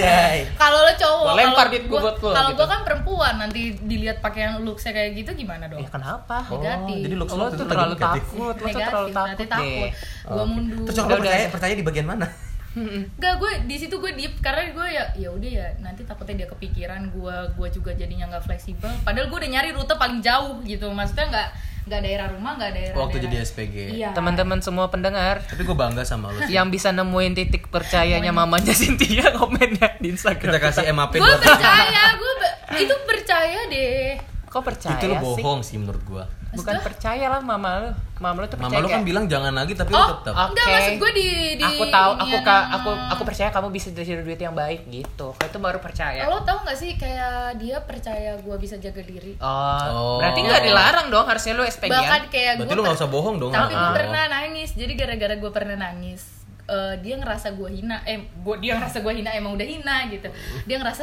Kalau 0.63 0.79
lo 0.81 0.93
cowok, 0.95 1.33
lempar 1.33 1.67
duit 1.69 1.85
gua 1.87 2.01
buat 2.03 2.17
lo, 2.19 2.31
Kalau 2.31 2.51
gitu. 2.51 2.59
gue 2.59 2.67
kan 2.69 2.81
perempuan, 2.83 3.35
nanti 3.39 3.61
dilihat 3.79 4.19
pakaian 4.19 4.61
looksnya 4.61 4.93
kayak 4.93 5.11
gitu 5.15 5.31
gimana 5.35 5.65
dong? 5.67 5.81
Ya 5.81 5.89
kenapa? 5.89 6.37
Oh, 6.47 6.59
Negatif. 6.59 6.99
jadi 7.01 7.15
looks 7.17 7.33
Lo 7.33 7.45
tuh 7.49 7.67
terlalu 7.67 7.95
takut, 7.97 8.25
lo 8.35 8.53
tuh 8.53 8.67
terlalu 8.69 9.09
nanti 9.09 9.45
takut 9.45 9.49
takut. 9.49 9.91
Gue 10.23 10.45
mundur. 10.47 10.85
Terus 10.85 10.97
lo 10.99 11.17
percaya, 11.33 11.49
percaya 11.49 11.73
di 11.73 11.83
bagian 11.83 12.07
mana? 12.07 12.27
Enggak, 12.73 13.37
gue 13.37 13.53
di 13.67 13.77
situ 13.77 14.01
gue 14.01 14.13
deep 14.13 14.41
karena 14.41 14.73
gue 14.73 14.87
ya 14.89 15.05
ya 15.13 15.29
udah 15.29 15.51
ya 15.51 15.67
nanti 15.79 16.05
takutnya 16.05 16.45
dia 16.45 16.49
kepikiran 16.49 17.13
gue 17.13 17.37
gue 17.53 17.69
juga 17.69 17.93
jadinya 17.93 18.33
nggak 18.33 18.45
fleksibel. 18.45 18.89
Padahal 19.03 19.29
gue 19.29 19.39
udah 19.39 19.51
nyari 19.51 19.71
rute 19.73 19.93
paling 19.93 20.21
jauh 20.21 20.61
gitu, 20.63 20.89
maksudnya 20.89 21.29
nggak 21.29 21.49
nggak 21.83 22.01
daerah 22.01 22.27
rumah 22.31 22.57
nggak 22.57 22.73
daerah. 22.73 22.97
Waktu 22.97 23.17
daerah. 23.19 23.29
jadi 23.29 23.37
SPG. 23.45 23.77
Iya. 23.93 24.09
Teman-teman 24.13 24.63
semua 24.63 24.89
pendengar 24.89 25.43
Tapi 25.43 25.63
gue 25.63 25.77
bangga 25.77 26.01
sama 26.01 26.31
lo 26.31 26.41
sih. 26.41 26.55
yang 26.55 26.73
bisa 26.73 26.89
nemuin 26.91 27.33
titik 27.35 27.69
percayanya 27.69 28.33
mamanya 28.33 28.73
Cynthia 28.81 29.35
komen 29.35 29.69
ya 29.77 29.89
di 30.01 30.09
Instagram. 30.09 30.57
Kita 30.57 30.61
kasih 30.63 30.85
MAP 30.93 31.13
Gue 31.19 31.29
percaya, 31.37 32.05
gue 32.17 32.33
itu 32.79 32.95
percaya 33.05 33.61
deh. 33.69 34.17
Kok 34.49 34.63
percaya 34.63 34.97
Itu 34.97 35.07
lo 35.09 35.17
sih? 35.19 35.43
bohong 35.43 35.61
sih 35.61 35.77
menurut 35.77 36.01
gue. 36.03 36.25
Bukan 36.53 36.77
percaya 36.79 37.27
lah 37.27 37.41
mama 37.41 37.71
lu. 37.79 37.91
Mama 38.19 38.39
lu 38.39 38.47
tuh 38.47 38.55
percaya. 38.55 38.71
Mama 38.71 38.79
lo 38.79 38.89
kan 38.89 39.01
kayak, 39.01 39.09
bilang 39.09 39.25
jangan 39.25 39.51
lagi 39.51 39.73
tapi 39.73 39.91
Oh, 39.91 39.99
lo 39.99 40.15
tetap. 40.15 40.33
Oke. 40.33 40.47
Enggak, 40.53 40.67
maksud 40.69 40.95
gue 40.97 41.11
di, 41.13 41.27
di 41.57 41.65
aku 41.67 41.85
tahu 41.89 42.11
aku 42.15 42.37
ka, 42.41 42.57
aku 42.71 42.91
aku 43.09 43.23
percaya 43.25 43.49
kamu 43.49 43.69
bisa 43.69 43.89
jadi 43.91 44.21
duit 44.21 44.37
yang 44.37 44.53
baik 44.53 44.85
gitu. 44.87 45.29
Itu 45.35 45.59
baru 45.59 45.79
percaya. 45.79 46.23
Lo 46.25 46.41
tau 46.41 46.61
gak 46.61 46.75
sih 46.75 46.95
kayak 46.95 47.57
dia 47.57 47.81
percaya 47.81 48.37
gue 48.37 48.57
bisa 48.57 48.77
jaga 48.77 49.01
diri 49.01 49.35
Oh, 49.39 49.49
Oh. 49.83 50.17
berarti 50.19 50.39
nggak 50.41 50.63
dilarang 50.63 51.07
dong 51.09 51.25
harusnya 51.25 51.53
lu 51.53 51.65
SPG 51.65 51.89
Bahkan 51.89 52.23
kayak 52.29 52.53
gue 52.55 52.65
Berarti 52.65 52.75
lo 52.75 52.83
gak 52.85 52.97
usah 52.97 53.09
bohong 53.09 53.37
dong. 53.39 53.51
Tapi 53.51 53.73
gue 53.73 53.83
Oh. 53.83 53.95
pernah 53.95 54.25
nangis 54.29 54.71
Jadi 54.73 54.93
gara-gara 54.93 55.35
gue 55.35 55.51
pernah 55.51 55.75
nangis 55.75 56.23
eh, 56.65 56.95
Dia 56.99 57.17
ngerasa 57.17 57.49
gue 57.53 57.69
hina 57.73 58.05
Eh 58.05 58.23
gua, 58.39 58.57
dia 58.57 58.77
ngerasa 58.77 59.01
gue 59.01 59.13
hina 59.15 59.33
Emang 59.33 59.53
udah 59.53 59.65
hina 59.65 60.07
gitu 60.07 60.29
Dia 60.65 60.77
ngerasa 60.77 61.03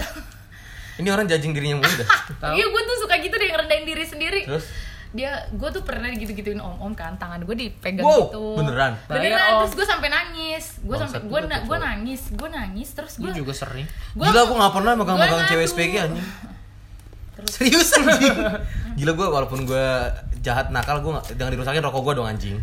Ini 0.95 1.07
orang 1.07 1.25
judging 1.25 1.51
dirinya 1.51 1.79
mulu 1.79 1.93
dah. 1.97 2.07
Iya 2.55 2.65
gue 2.65 2.81
tuh 2.85 2.97
suka 2.99 3.15
gitu 3.17 3.31
deh 3.33 3.47
Ngerendahin 3.47 3.83
diri 3.83 4.03
sendiri 4.03 4.41
Terus? 4.45 4.67
Dia 5.09 5.31
gue 5.49 5.69
tuh 5.69 5.81
pernah 5.81 6.05
gitu-gituin 6.07 6.57
om-om 6.57 6.93
kan 6.93 7.15
tangan 7.15 7.41
gue 7.41 7.55
dipegang 7.57 8.01
Wow, 8.01 8.29
gitu 8.29 8.41
beneran? 8.55 8.93
beneran 9.03 9.41
Om. 9.51 9.59
terus 9.63 9.73
gue 9.75 9.87
sampai 9.87 10.07
nangis 10.07 10.63
gue 10.79 10.93
sampai 10.95 11.19
gue 11.19 11.39
na 11.43 11.57
gue 11.59 11.77
nangis 11.79 12.21
gue 12.29 12.45
nangis 12.47 12.89
terus 12.91 13.13
gue 13.15 13.25
Gue 13.25 13.33
juga 13.35 13.49
sering. 13.51 13.89
Gua- 14.13 14.29
Gila 14.29 14.41
gue 14.43 14.55
gak 14.55 14.73
pernah 14.75 14.93
megang-megang 14.93 15.39
gua 15.39 15.49
cewek. 15.49 15.65
SPG 15.65 15.93
anjing. 15.99 16.27
Serius 17.49 17.89
anjing. 17.95 18.37
Gila 18.99 19.11
gue 19.13 19.27
walaupun 19.29 19.59
gue 19.63 19.85
jahat 20.39 20.69
nakal 20.69 20.99
gue 20.99 21.11
gak, 21.11 21.25
jangan 21.33 21.51
dirusakin 21.51 21.81
rokok 21.81 22.01
gue 22.03 22.13
dong 22.13 22.27
anjing. 22.27 22.57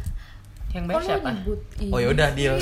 Yang 0.70 0.85
baik 0.87 0.94
lu 0.94 1.02
siapa? 1.02 1.28
nyebut 1.32 1.61
Oh 1.88 1.98
ya 1.98 2.09
udah 2.09 2.28
deal. 2.30 2.54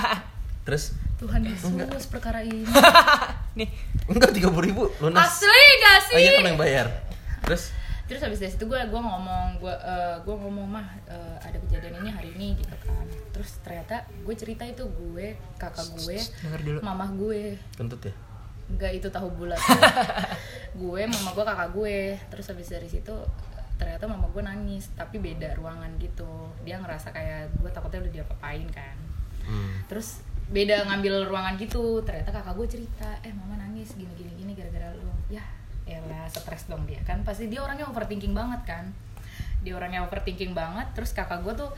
Terus 0.66 0.84
Tuhan 1.14 1.40
Yesus 1.40 1.72
perkara 2.06 2.40
ini 2.40 2.66
Nih, 3.54 3.68
enggak 4.04 4.32
tiga 4.32 4.50
puluh 4.50 4.66
ribu 4.66 4.82
lunas. 4.98 5.30
asli 5.32 5.48
gak 5.78 5.96
Oh 6.04 6.18
iya 6.18 6.28
sih 6.28 6.36
kan 6.36 6.44
yang 6.44 6.58
bayar. 6.58 6.86
Terus 7.40 7.70
terus 8.04 8.20
habis 8.20 8.36
dari 8.36 8.52
situ 8.52 8.68
gue 8.68 8.76
gua 8.92 9.00
ngomong 9.00 9.64
gue 9.64 9.74
gue 10.20 10.34
ngomong 10.36 10.66
mah 10.68 10.88
eh, 11.08 11.36
ada 11.40 11.56
kejadian 11.64 12.04
ini 12.04 12.10
hari 12.12 12.30
ini 12.36 12.48
gitu 12.60 12.76
kan. 12.84 13.06
Terus 13.32 13.50
ternyata 13.64 14.04
gue 14.22 14.34
cerita 14.36 14.62
itu 14.68 14.84
gue 14.84 15.36
kakak 15.56 15.88
gue 16.04 16.18
mamah 16.84 17.10
gue. 17.16 17.56
Kentut 17.76 18.00
ya. 18.04 18.14
nggak 18.64 18.92
itu 18.96 19.08
tahu 19.12 19.28
bulat. 19.36 19.60
Gue 20.80 21.04
mama 21.04 21.36
gue 21.36 21.44
kakak 21.44 21.76
gue. 21.76 22.16
Terus 22.32 22.48
habis 22.48 22.72
dari 22.72 22.88
situ 22.88 23.12
ternyata 23.76 24.08
mama 24.08 24.24
gue 24.32 24.40
nangis 24.40 24.88
tapi 24.96 25.20
beda 25.20 25.52
ruangan 25.60 25.92
gitu. 26.00 26.48
Dia 26.64 26.80
ngerasa 26.80 27.12
kayak 27.12 27.60
gue 27.60 27.68
takutnya 27.68 28.00
udah 28.08 28.12
diapa-apain 28.20 28.64
kan. 28.72 28.96
Hmm. 29.44 29.84
terus 29.92 30.24
beda 30.48 30.88
ngambil 30.88 31.28
ruangan 31.28 31.60
gitu. 31.60 32.00
Ternyata 32.08 32.32
kakak 32.32 32.56
gue 32.56 32.66
cerita 32.80 33.08
eh 33.20 33.36
mama 33.36 33.60
nangis 33.60 33.92
gini 33.92 34.10
gini 34.16 34.32
gini 34.32 34.52
gara-gara 34.56 34.96
lu. 34.96 35.12
Ya 35.28 35.44
elah 35.86 36.24
stres 36.26 36.64
dong 36.64 36.84
dia 36.84 37.00
kan 37.02 37.20
pasti 37.22 37.46
dia 37.46 37.60
orangnya 37.60 37.84
overthinking 37.84 38.32
banget 38.32 38.60
kan 38.64 38.84
dia 39.60 39.72
orangnya 39.72 40.00
overthinking 40.00 40.52
banget 40.52 40.86
terus 40.92 41.10
kakak 41.10 41.40
gue 41.40 41.54
tuh 41.54 41.68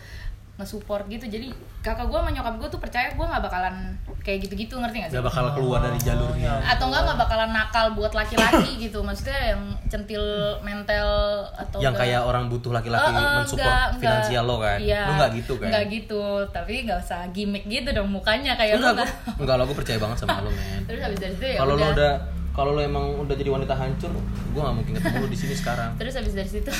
nge-support 0.56 1.04
gitu 1.06 1.28
jadi 1.28 1.52
kakak 1.80 2.06
gue 2.06 2.16
sama 2.16 2.32
nyokap 2.32 2.56
gue 2.56 2.68
tuh 2.70 2.80
percaya 2.80 3.12
gue 3.12 3.20
nggak 3.22 3.44
bakalan 3.44 3.92
kayak 4.18 4.40
gitu-gitu 4.40 4.72
ngerti 4.74 4.96
gak 4.98 5.10
sih 5.12 5.16
Gak 5.16 5.28
bakal 5.28 5.52
keluar 5.52 5.84
dari 5.84 6.00
jalurnya. 6.00 6.48
atau 6.64 6.88
enggak 6.88 7.02
nggak 7.04 7.18
bakalan 7.20 7.50
nakal 7.52 7.86
buat 7.92 8.10
laki-laki 8.10 8.72
gitu 8.88 9.04
maksudnya 9.04 9.52
yang 9.52 9.60
centil 9.86 10.24
mental 10.62 11.08
atau 11.52 11.76
yang 11.78 11.92
enggak- 11.92 12.08
kayak 12.08 12.22
orang 12.24 12.48
butuh 12.48 12.72
laki-laki 12.72 13.04
Eh, 13.04 13.12
eh, 13.12 13.34
mensupport 13.36 13.60
enggak, 13.60 13.84
enggak. 13.86 14.00
finansial 14.00 14.44
lo 14.44 14.56
kan. 14.58 14.78
Iya, 14.80 15.02
Lu 15.02 15.12
nggak 15.14 15.30
gitu 15.36 15.52
kan? 15.54 15.66
Enggak 15.68 15.84
gitu, 15.92 16.22
tapi 16.48 16.72
nggak 16.82 16.98
usah 17.00 17.20
gimmick 17.30 17.64
gitu 17.66 17.88
dong 17.92 18.08
mukanya 18.08 18.52
kayak 18.54 18.74
Enggak, 18.76 18.92
lu 18.92 18.98
gua, 18.98 19.06
enggak 19.38 19.54
lo 19.54 19.64
gue 19.66 19.76
percaya 19.76 19.98
banget 20.00 20.16
sama 20.18 20.40
lo 20.40 20.50
men. 20.50 20.80
Terus 20.84 21.00
habis 21.02 21.18
dari 21.18 21.32
situ 21.34 21.46
ya 21.46 21.58
Kalau 21.60 21.74
lo 21.74 21.86
udah. 21.86 22.12
Kalau 22.56 22.72
lo 22.72 22.80
emang 22.80 23.20
udah 23.20 23.36
jadi 23.36 23.52
wanita 23.52 23.76
hancur 23.76 24.08
gue 24.56 24.60
nggak 24.64 24.76
mungkin 24.80 24.92
ketemu 24.96 25.16
lo 25.20 25.28
di 25.28 25.36
sini 25.36 25.52
sekarang. 25.52 25.92
Terus 26.00 26.16
habis 26.16 26.32
dari 26.32 26.48
situ? 26.48 26.72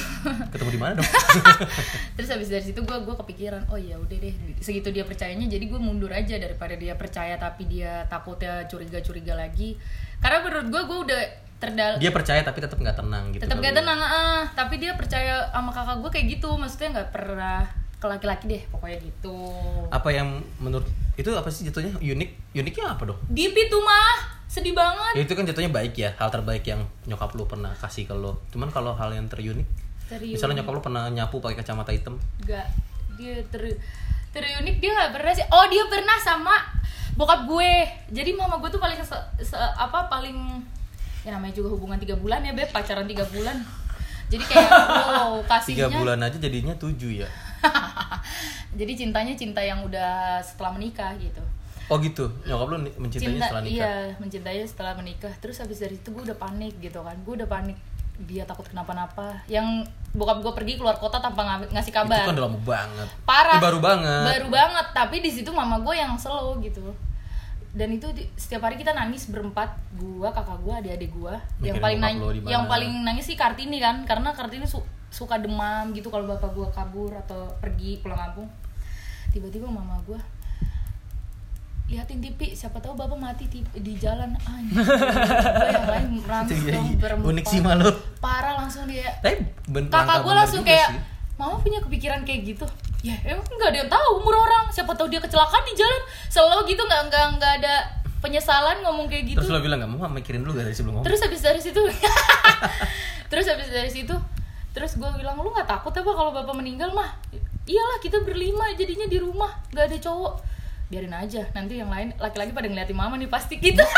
Ketemu 0.48 0.70
di 0.72 0.80
mana 0.80 0.92
dong? 0.96 1.10
Terus 2.16 2.28
habis 2.32 2.48
dari 2.48 2.64
situ 2.64 2.80
gue 2.80 2.96
gue 3.04 3.14
kepikiran 3.20 3.68
oh 3.68 3.76
ya 3.76 4.00
udah 4.00 4.16
deh 4.16 4.32
segitu 4.64 4.88
dia 4.88 5.04
percayanya 5.04 5.44
jadi 5.44 5.68
gue 5.68 5.76
mundur 5.76 6.08
aja 6.08 6.40
daripada 6.40 6.72
dia 6.80 6.96
percaya 6.96 7.36
tapi 7.36 7.68
dia 7.68 8.08
takutnya 8.08 8.64
curiga 8.72 9.04
curiga 9.04 9.36
lagi. 9.36 9.76
Karena 10.24 10.40
menurut 10.40 10.66
gue 10.72 10.82
gue 10.88 10.98
udah 11.12 11.20
terdal 11.60 11.92
dia 12.00 12.08
percaya 12.08 12.40
tapi 12.40 12.64
tetap 12.64 12.80
nggak 12.80 12.96
tenang 12.96 13.32
gitu 13.32 13.48
tetap 13.48 13.56
kali 13.56 13.64
gak 13.64 13.72
ya. 13.72 13.78
tenang 13.80 14.00
ah 14.00 14.44
tapi 14.52 14.76
dia 14.76 14.92
percaya 14.96 15.44
sama 15.52 15.76
kakak 15.76 16.00
gue 16.00 16.10
kayak 16.16 16.26
gitu. 16.40 16.48
Maksudnya 16.56 16.88
nggak 16.96 17.10
pernah 17.12 17.68
ke 18.00 18.06
laki-laki 18.08 18.44
deh 18.48 18.62
pokoknya 18.72 18.98
gitu. 19.04 19.40
Apa 19.92 20.08
yang 20.08 20.40
menurut 20.56 20.88
itu 21.20 21.28
apa 21.36 21.52
sih 21.52 21.68
jatuhnya? 21.68 22.00
Unik? 22.00 22.56
Uniknya 22.56 22.96
apa 22.96 23.12
dong? 23.12 23.20
Deep 23.28 23.52
itu 23.52 23.76
mah 23.84 24.35
sedih 24.56 24.72
banget 24.72 25.12
ya 25.12 25.22
itu 25.22 25.32
kan 25.36 25.44
jatuhnya 25.44 25.68
baik 25.68 25.92
ya 25.94 26.10
hal 26.16 26.32
terbaik 26.32 26.64
yang 26.64 26.80
nyokap 27.04 27.36
lu 27.36 27.44
pernah 27.44 27.76
kasih 27.76 28.08
ke 28.08 28.16
lo 28.16 28.40
cuman 28.48 28.72
kalau 28.72 28.96
hal 28.96 29.12
yang 29.12 29.28
terunik 29.28 29.68
Terus 30.06 30.38
misalnya 30.38 30.62
nyokap 30.62 30.72
lu 30.72 30.82
pernah 30.82 31.04
nyapu 31.10 31.42
pakai 31.42 31.60
kacamata 31.60 31.90
hitam 31.90 32.14
Gak, 32.40 32.66
dia 33.18 33.42
ter 33.50 33.74
terunik 34.30 34.78
dia 34.78 34.94
gak 34.94 35.18
pernah 35.18 35.32
sih. 35.34 35.42
Oh 35.50 35.66
dia 35.66 35.82
pernah 35.90 36.14
sama 36.20 36.54
bokap 37.16 37.48
gue. 37.48 37.72
Jadi 38.14 38.30
mama 38.36 38.60
gue 38.60 38.70
tuh 38.70 38.78
paling 38.78 38.94
se- 39.00 39.28
se- 39.42 39.56
apa 39.56 40.06
paling 40.06 40.62
ya 41.26 41.34
namanya 41.34 41.58
juga 41.58 41.74
hubungan 41.74 41.98
tiga 41.98 42.14
bulan 42.14 42.38
ya 42.44 42.54
beb 42.54 42.70
pacaran 42.70 43.08
tiga 43.10 43.26
bulan. 43.26 43.58
Jadi 44.30 44.46
kayak 44.46 44.70
wow 44.70 45.42
tiga 45.66 45.90
kasihnya. 45.90 45.98
bulan 45.98 46.18
aja 46.22 46.38
jadinya 46.38 46.74
tujuh 46.78 47.26
ya 47.26 47.28
Jadi 48.78 48.92
cintanya 48.94 49.34
cinta 49.34 49.58
yang 49.58 49.82
udah 49.82 50.38
setelah 50.38 50.70
menikah 50.70 51.18
gitu. 51.18 51.42
Oh 51.86 51.96
gitu. 51.98 52.24
Nyokap 52.44 52.66
lu 52.66 52.76
mencintainya 52.98 53.38
Cinta 53.38 53.46
setelah 53.46 53.62
nikah? 53.62 53.74
iya 53.76 53.94
mencintainya 54.16 54.66
setelah 54.66 54.92
menikah. 54.94 55.32
Terus 55.38 55.56
habis 55.58 55.78
dari 55.78 55.94
itu 55.94 56.08
gue 56.08 56.22
udah 56.22 56.36
panik 56.36 56.74
gitu 56.78 57.00
kan. 57.00 57.16
Gue 57.22 57.34
udah 57.36 57.46
panik. 57.46 57.78
Dia 58.16 58.42
takut 58.42 58.64
kenapa-napa. 58.64 59.44
Yang 59.44 59.86
bokap 60.12 60.40
gue 60.40 60.52
pergi 60.54 60.72
keluar 60.76 60.96
kota 60.96 61.20
tanpa 61.20 61.44
ng- 61.44 61.68
ngasih 61.70 61.92
itu 61.92 61.98
kabar. 61.98 62.24
kan 62.24 62.32
udah 62.32 62.46
lama 62.48 62.60
banget. 62.60 63.08
Parah. 63.22 63.56
Eh, 63.56 63.62
baru 63.62 63.78
banget. 63.78 64.24
Baru 64.24 64.46
banget. 64.48 64.86
Tapi 64.90 65.16
di 65.20 65.30
situ 65.30 65.52
mama 65.52 65.76
gue 65.78 65.94
yang 65.94 66.16
slow 66.16 66.56
gitu. 66.58 66.96
Dan 67.76 67.92
itu 67.92 68.08
di- 68.10 68.24
setiap 68.32 68.64
hari 68.64 68.80
kita 68.80 68.90
nangis 68.90 69.28
berempat. 69.28 69.68
Gua 69.94 70.32
kakak 70.32 70.64
gua 70.64 70.80
adik-adik 70.80 71.12
gua. 71.12 71.36
Yang 71.60 71.76
paling 71.76 72.00
nangis 72.00 72.20
yang 72.48 72.64
paling 72.64 72.92
nangis 73.04 73.28
sih 73.28 73.36
kartini 73.36 73.76
kan. 73.76 74.00
Karena 74.02 74.32
kartini 74.32 74.64
su- 74.64 74.80
suka 75.06 75.36
demam 75.36 75.92
gitu 75.92 76.08
kalau 76.08 76.24
bapak 76.24 76.56
gua 76.56 76.72
kabur 76.72 77.12
atau 77.12 77.44
pergi 77.60 78.00
pulang 78.00 78.16
kampung. 78.16 78.48
Tiba-tiba 79.28 79.68
mama 79.68 80.00
gua 80.02 80.16
liatin 81.86 82.18
TV 82.18 82.50
siapa 82.50 82.82
tahu 82.82 82.98
bapak 82.98 83.14
mati 83.14 83.46
di, 83.46 83.62
di 83.78 83.94
jalan 83.94 84.34
anjir 84.42 84.82
yang 85.70 85.86
lain 85.86 86.18
langsung 86.26 86.58
Iya, 86.58 86.82
iya. 86.82 86.98
berempat 86.98 87.26
unik 87.30 87.44
sih 87.46 87.60
malu 87.62 87.90
parah 88.18 88.58
langsung 88.58 88.90
dia. 88.90 89.06
Tapi 89.22 89.38
ben- 89.70 89.86
kakak 89.86 90.18
gue 90.20 90.34
langsung 90.34 90.62
kayak 90.62 90.88
sih. 90.90 90.98
mama 91.36 91.62
punya 91.62 91.78
kepikiran 91.78 92.26
kayak 92.26 92.42
gitu. 92.42 92.66
Ya 93.00 93.14
emang 93.22 93.46
nggak 93.46 93.70
ada 93.70 93.78
yang 93.78 93.90
tahu 93.92 94.06
umur 94.18 94.34
orang. 94.34 94.66
Siapa 94.68 94.98
tahu 94.98 95.06
dia 95.06 95.22
kecelakaan 95.22 95.62
di 95.62 95.78
jalan. 95.78 96.02
Selalu 96.26 96.74
gitu 96.74 96.82
nggak 96.82 97.02
nggak 97.06 97.24
nggak 97.38 97.52
ada 97.62 97.74
penyesalan 98.18 98.82
ngomong 98.82 99.06
kayak 99.06 99.24
gitu. 99.30 99.38
Terus 99.38 99.54
lo 99.54 99.62
bilang 99.62 99.78
nggak 99.78 99.90
mau 99.94 100.10
mikirin 100.10 100.42
dulu 100.42 100.58
gak 100.58 100.66
dari 100.66 100.74
sebelum 100.74 100.98
ngomong? 100.98 101.06
Terus 101.06 101.22
habis 101.22 101.38
dari 101.38 101.60
situ 101.62 101.78
terus 103.30 103.46
habis 103.46 103.70
dari 103.70 103.90
situ 103.90 104.14
terus 104.74 104.98
gue 104.98 105.10
bilang 105.16 105.38
lu 105.38 105.48
nggak 105.48 105.70
takut 105.70 105.94
apa 105.94 106.10
kalau 106.10 106.34
bapak 106.34 106.52
meninggal 106.52 106.90
mah? 106.90 107.14
Iyalah 107.62 107.98
kita 107.98 108.26
berlima 108.26 108.74
jadinya 108.74 109.06
di 109.06 109.22
rumah 109.22 109.54
nggak 109.70 109.86
ada 109.86 109.98
cowok 110.02 110.34
biarin 110.86 111.10
aja 111.10 111.42
nanti 111.50 111.82
yang 111.82 111.90
lain 111.90 112.14
laki-laki 112.22 112.54
pada 112.54 112.70
ngeliatin 112.70 112.94
mama 112.94 113.18
nih 113.18 113.26
pasti 113.26 113.58
gitu. 113.58 113.82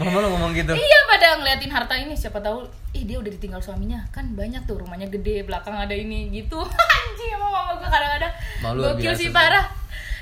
Mama 0.00 0.16
lo 0.24 0.32
ngomong 0.32 0.56
gitu? 0.56 0.72
Iya 0.72 1.00
pada 1.04 1.36
ngeliatin 1.42 1.68
harta 1.68 1.92
ini 1.92 2.16
siapa 2.16 2.40
tahu 2.40 2.64
ih 2.96 3.04
dia 3.04 3.20
udah 3.20 3.28
ditinggal 3.28 3.60
suaminya. 3.60 4.08
Kan 4.14 4.32
banyak 4.32 4.64
tuh 4.64 4.80
rumahnya 4.80 5.12
gede 5.12 5.44
belakang 5.44 5.76
ada 5.76 5.92
ini 5.92 6.32
gitu. 6.32 6.56
Anjing 6.96 7.30
emang 7.36 7.52
mama 7.52 7.72
gue 7.76 7.90
kadang-kadang 7.90 8.32
gokil 8.80 9.12
sih 9.12 9.28
parah. 9.28 9.68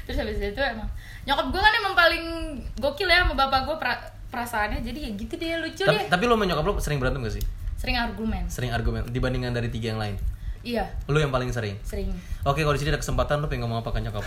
Terus 0.09 0.19
habis 0.19 0.41
itu 0.43 0.59
emang 0.59 0.89
nyokap 1.29 1.47
gue 1.55 1.61
kan 1.63 1.73
emang 1.79 1.95
paling 1.95 2.25
gokil 2.81 3.07
ya 3.07 3.23
sama 3.23 3.39
bapak 3.39 3.71
gue 3.71 3.77
pra- 3.79 4.09
perasaannya. 4.35 4.83
Jadi 4.83 4.99
ya 5.05 5.11
gitu 5.15 5.35
deh 5.39 5.49
lucu 5.63 5.85
tapi, 5.87 5.95
deh. 5.95 6.07
tapi 6.11 6.25
lo 6.27 6.35
sama 6.35 6.45
nyokap 6.51 6.65
lo 6.67 6.73
sering 6.83 6.99
berantem 6.99 7.23
gak 7.23 7.35
sih? 7.39 7.45
Sering 7.79 7.97
argumen. 8.01 8.43
Sering 8.51 8.75
argumen 8.75 9.07
dibandingkan 9.07 9.55
dari 9.55 9.71
tiga 9.71 9.95
yang 9.95 10.01
lain 10.03 10.17
iya 10.61 10.85
lo 11.05 11.17
yang 11.17 11.29
paling 11.29 11.49
sering 11.49 11.77
sering 11.83 12.11
oke 12.43 12.57
kalau 12.57 12.73
di 12.73 12.81
sini 12.81 12.91
ada 12.91 12.99
kesempatan 12.99 13.39
lo 13.39 13.47
pengen 13.47 13.65
ngomong 13.65 13.81
apa 13.81 13.91
ke 13.91 14.01
nyokap 14.01 14.23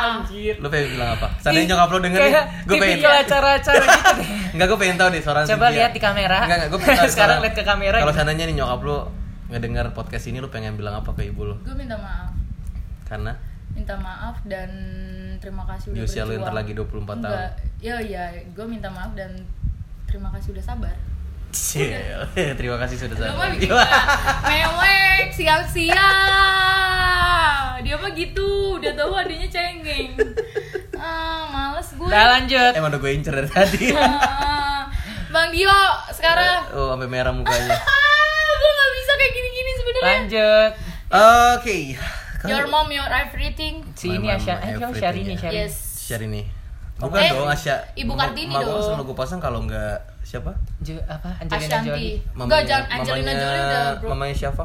Anjir. 0.00 0.54
lo 0.58 0.66
pengen 0.66 0.88
bilang 0.92 1.10
apa 1.14 1.26
seandainya 1.38 1.68
nyokap 1.72 1.88
lo 1.88 1.98
denger 2.00 2.18
nih 2.20 2.32
gue 2.64 2.76
pengen 2.76 2.96
tipikal 2.96 3.14
acara-acara 3.16 3.82
gitu 3.82 4.10
deh. 4.14 4.28
Enggak, 4.54 4.66
gue 4.66 4.78
pengen 4.78 4.96
tahu 4.96 5.08
nih 5.10 5.20
suara 5.20 5.38
Coba 5.46 5.66
lihat 5.70 5.92
di 5.92 6.00
kamera. 6.00 6.38
Enggak, 6.42 6.56
enggak, 6.58 6.68
gue 6.68 6.80
pengen 6.80 6.98
tahu 6.98 7.10
Sekarang 7.14 7.38
lihat 7.38 7.54
ke 7.54 7.62
kamera 7.62 7.96
Kalau 7.96 8.06
gitu. 8.06 8.18
seandainya 8.18 8.44
nih 8.44 8.56
nyokap 8.58 8.80
lo 8.82 8.96
ngedengar 9.46 9.86
podcast 9.90 10.24
ini 10.26 10.38
lo 10.38 10.48
pengen 10.48 10.74
bilang 10.74 10.94
apa 10.96 11.10
ke 11.12 11.22
ibu 11.24 11.42
lo? 11.44 11.54
gue 11.62 11.74
minta 11.74 11.94
maaf 11.94 12.34
Karena 13.04 13.32
minta 13.70 13.94
maaf 13.96 14.36
dan 14.44 14.70
terima 15.38 15.62
kasih 15.64 15.90
Di 15.90 15.98
udah 15.98 16.04
usia 16.04 16.22
lu 16.22 16.34
yang 16.34 16.42
berjuang. 16.42 16.44
ntar 16.44 16.54
lagi 16.56 16.72
24 16.74 16.90
tahun. 16.90 17.18
Enggak, 17.22 17.50
ya 17.78 17.96
ya 18.02 18.24
gue 18.44 18.66
minta 18.66 18.88
maaf 18.90 19.10
dan 19.14 19.30
terima 20.04 20.28
kasih 20.30 20.48
udah 20.52 20.64
sabar 20.64 20.94
Cil, 21.50 22.30
terima 22.58 22.76
kasih 22.76 22.96
sudah 22.96 23.16
mah 23.16 23.26
sabar. 23.34 23.50
bikin 23.52 23.68
gua 23.68 23.82
mewek 24.46 25.28
siang-siang 25.30 25.98
dia 27.80 27.96
mah 27.96 28.10
gitu 28.10 28.46
udah 28.76 28.92
tahu 28.92 29.10
adanya 29.12 29.48
cengeng 29.48 30.14
ah 30.94 31.42
males 31.48 31.90
gue 31.90 32.06
Udah 32.06 32.24
lanjut. 32.30 32.72
Emang 32.72 32.88
udah 32.88 33.00
gue 33.00 33.10
incer 33.12 33.34
dari 33.34 33.48
tadi. 33.48 33.86
Ah, 33.98 34.86
bang 35.28 35.50
Dio 35.50 35.74
sekarang 36.10 36.70
Oh, 36.70 36.90
sampai 36.90 37.08
merah 37.08 37.30
mukanya. 37.30 37.74
ah 37.98 38.46
gue 38.52 38.70
nggak 38.70 38.90
bisa 38.92 39.12
kayak 39.12 39.32
gini-gini 39.32 39.70
sebenarnya 39.72 40.06
Lanjut. 40.06 40.70
Oke. 41.56 41.76
your 42.42 42.66
mom 42.66 42.88
your 42.88 43.06
everything 43.06 43.82
Si 43.92 44.06
ini 44.08 44.26
Asya, 44.28 44.54
eh 44.60 44.78
Syahrini, 44.92 45.34
ya. 45.34 45.40
Syahrini. 45.40 45.56
yes 45.56 45.74
Share 46.00 46.22
ini. 46.22 46.42
Bukan 46.96 47.16
Eh, 47.16 47.30
dong 47.30 47.48
Asya. 47.48 47.94
Ibu 47.96 48.12
Kartini 48.12 48.52
dong. 48.52 48.82
selalu 48.82 49.02
gue 49.04 49.16
pasang 49.16 49.38
kalau 49.38 49.60
enggak 49.60 49.98
siapa? 50.30 50.54
Jo- 50.78 51.02
apa 51.04 51.34
Angelina 51.36 51.58
Ashanti 51.66 51.90
Jolie. 51.90 52.14
enggak 52.38 52.62
jangan 52.64 52.86
Angelina 52.92 53.10
mamanya- 53.26 53.42
Jolie 53.42 53.62
udah 53.64 53.82
bro 53.96 54.08
Mamanya 54.08 54.36
siapa? 54.36 54.64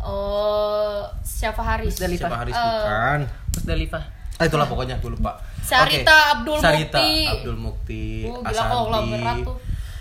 oh 0.00 1.00
siapa 1.20 1.60
Haris 1.62 1.92
Musdalifah. 1.94 2.20
Siapa 2.24 2.36
Haris 2.38 2.54
Eh, 2.54 2.64
bukan? 2.64 3.20
Terus 3.50 3.64
Dalifa. 3.66 4.00
Ah 4.34 4.44
itulah 4.44 4.66
pokoknya 4.66 4.96
gue 4.98 5.10
lupa. 5.10 5.32
Sarita 5.60 6.10
Oke. 6.10 6.32
Abdul 6.34 6.58
Sarita 6.58 6.98
Mukti. 6.98 7.28
Abdul 7.30 7.56
Mukti. 7.56 8.04
Oh, 8.26 8.40
gila 8.42 8.62
kok 8.62 8.80
lo 8.84 8.98
berat 9.06 9.36
tuh. 9.42 9.56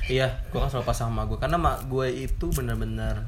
Iya, 0.05 0.27
gue 0.45 0.57
kan 0.57 0.67
selalu 0.67 0.85
pasang 0.85 1.07
sama 1.07 1.23
gue 1.23 1.37
karena 1.37 1.55
mak 1.55 1.85
gue 1.85 2.07
itu 2.09 2.45
benar-benar 2.49 3.23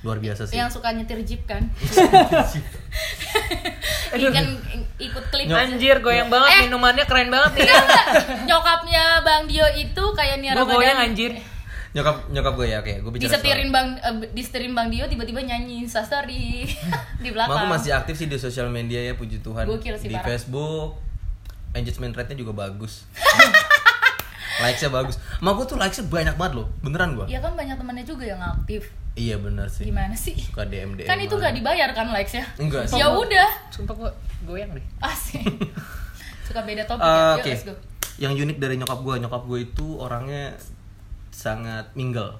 luar 0.00 0.16
biasa 0.16 0.44
sih. 0.44 0.54
yang 0.54 0.66
suka 0.66 0.88
nyetir 0.90 1.20
jeep 1.20 1.44
kan 1.44 1.60
kan 4.10 4.46
ikut 5.00 5.24
klip 5.28 5.46
Anjir, 5.48 5.96
goyang 5.98 6.28
banget 6.28 6.48
Eh. 6.50 6.60
minumannya 6.62 7.04
keren 7.04 7.28
banget 7.28 7.52
nih. 7.56 7.68
Nyokapnya 8.44 9.04
Bang 9.20 9.44
Dio 9.44 9.64
itu 9.72 10.04
kayak 10.12 10.36
Nia 10.38 10.52
Gue 10.52 10.66
goyang 10.66 10.98
anjir. 10.98 11.32
nyokap 11.90 12.22
nyokap 12.28 12.54
gue 12.54 12.66
ya 12.66 12.78
oke, 12.78 12.94
gue 12.96 13.10
bicara 13.10 13.34
disetirin 13.34 13.68
Bang 13.68 13.98
eh, 13.98 14.30
disetirin 14.30 14.72
Bang 14.72 14.88
Dio 14.88 15.04
tiba-tiba 15.04 15.40
nyanyi 15.40 15.82
instastory 15.82 16.62
di 17.22 17.26
soal- 17.26 17.34
belakang 17.34 17.56
gue 17.58 17.72
masih 17.72 17.90
aktif 17.92 18.14
sih 18.14 18.26
di 18.26 18.36
sosial 18.36 18.68
media 18.68 19.02
ya 19.02 19.12
puji 19.12 19.40
Tuhan. 19.40 19.66
Sih, 19.98 20.06
di 20.06 20.14
parah. 20.14 20.22
Facebook 20.28 21.02
engagement 21.72 22.14
rate-nya 22.14 22.38
juga 22.38 22.52
bagus. 22.56 23.04
Likes-nya 24.60 24.86
bagus. 24.88 25.16
Mak 25.38 25.52
gue 25.52 25.66
tuh 25.66 25.76
likes-nya 25.76 26.04
banyak 26.06 26.34
banget 26.34 26.52
loh, 26.54 26.66
beneran 26.78 27.16
gue. 27.16 27.26
ya 27.26 27.38
kan 27.38 27.52
banyak 27.52 27.74
temannya 27.74 28.04
juga 28.04 28.24
yang 28.24 28.38
aktif 28.40 28.86
Iya 29.12 29.36
bener 29.36 29.66
sih. 29.66 29.84
gimana 29.84 30.14
sih 30.14 30.32
Suka 30.34 30.62
DM 30.64 30.94
DM. 30.94 31.04
kan 31.04 31.16
itu 31.16 31.32
nggak 31.32 31.50
dibayar 31.52 31.90
kan 31.90 32.08
likesnya 32.08 32.46
Enggak 32.56 32.86
sih. 32.86 32.96
ya 32.96 33.10
udah 33.10 33.50
Sumpah 33.68 33.94
gue 33.96 34.10
goyang 34.44 34.70
deh. 34.70 34.84
asik 35.00 35.42
suka 36.46 36.62
beda 36.62 36.82
topik 36.84 37.00
Eh, 37.00 37.10
ya 37.10 37.34
Oke. 37.36 37.50
let's 37.50 37.64
go 37.64 37.74
Yang 38.16 38.32
unik 38.44 38.58
dari 38.58 38.74
nyokap 38.76 39.00
gue, 39.00 39.14
nyokap 39.18 39.42
gue 39.44 39.58
itu 39.64 39.86
orangnya 39.96 40.52
sangat 41.30 41.88
mingle. 41.92 42.36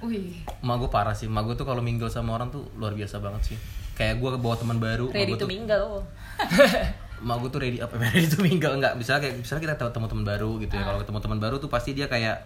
wih 0.00 0.42
Emak 0.60 0.76
gue 0.78 0.90
parah 0.90 1.12
sih, 1.12 1.26
emak 1.26 1.42
gue 1.44 1.54
tuh 1.54 1.64
kalau 1.64 1.80
mingle 1.80 2.06
sama 2.06 2.32
orang 2.32 2.48
tuh 2.48 2.66
luar 2.74 2.92
biasa 2.92 3.16
banget 3.18 3.42
sih. 3.46 3.58
Kayak 3.92 4.18
gue 4.18 4.30
bawa 4.34 4.52
teman 4.54 4.76
baru, 4.76 5.08
Ready 5.08 5.32
to 5.34 5.44
tuh, 5.44 5.48
mingle. 5.48 6.02
emak 7.22 7.36
gue 7.38 7.48
tuh 7.48 7.60
ready 7.60 7.78
apa 7.78 7.94
ready 8.04 8.26
to 8.26 8.38
mingle 8.38 8.74
enggak? 8.74 8.92
Misalnya 8.94 9.22
kayak 9.24 9.36
misalnya 9.40 9.62
kita 9.64 9.74
ketemu 9.80 10.06
teman 10.08 10.24
baru 10.26 10.50
gitu 10.58 10.72
Ah. 10.72 10.78
ya. 10.78 10.84
Kalau 10.84 10.98
ketemu 11.00 11.18
teman 11.20 11.38
baru 11.38 11.56
tuh 11.56 11.68
pasti 11.68 11.90
dia 11.92 12.06
kayak 12.06 12.36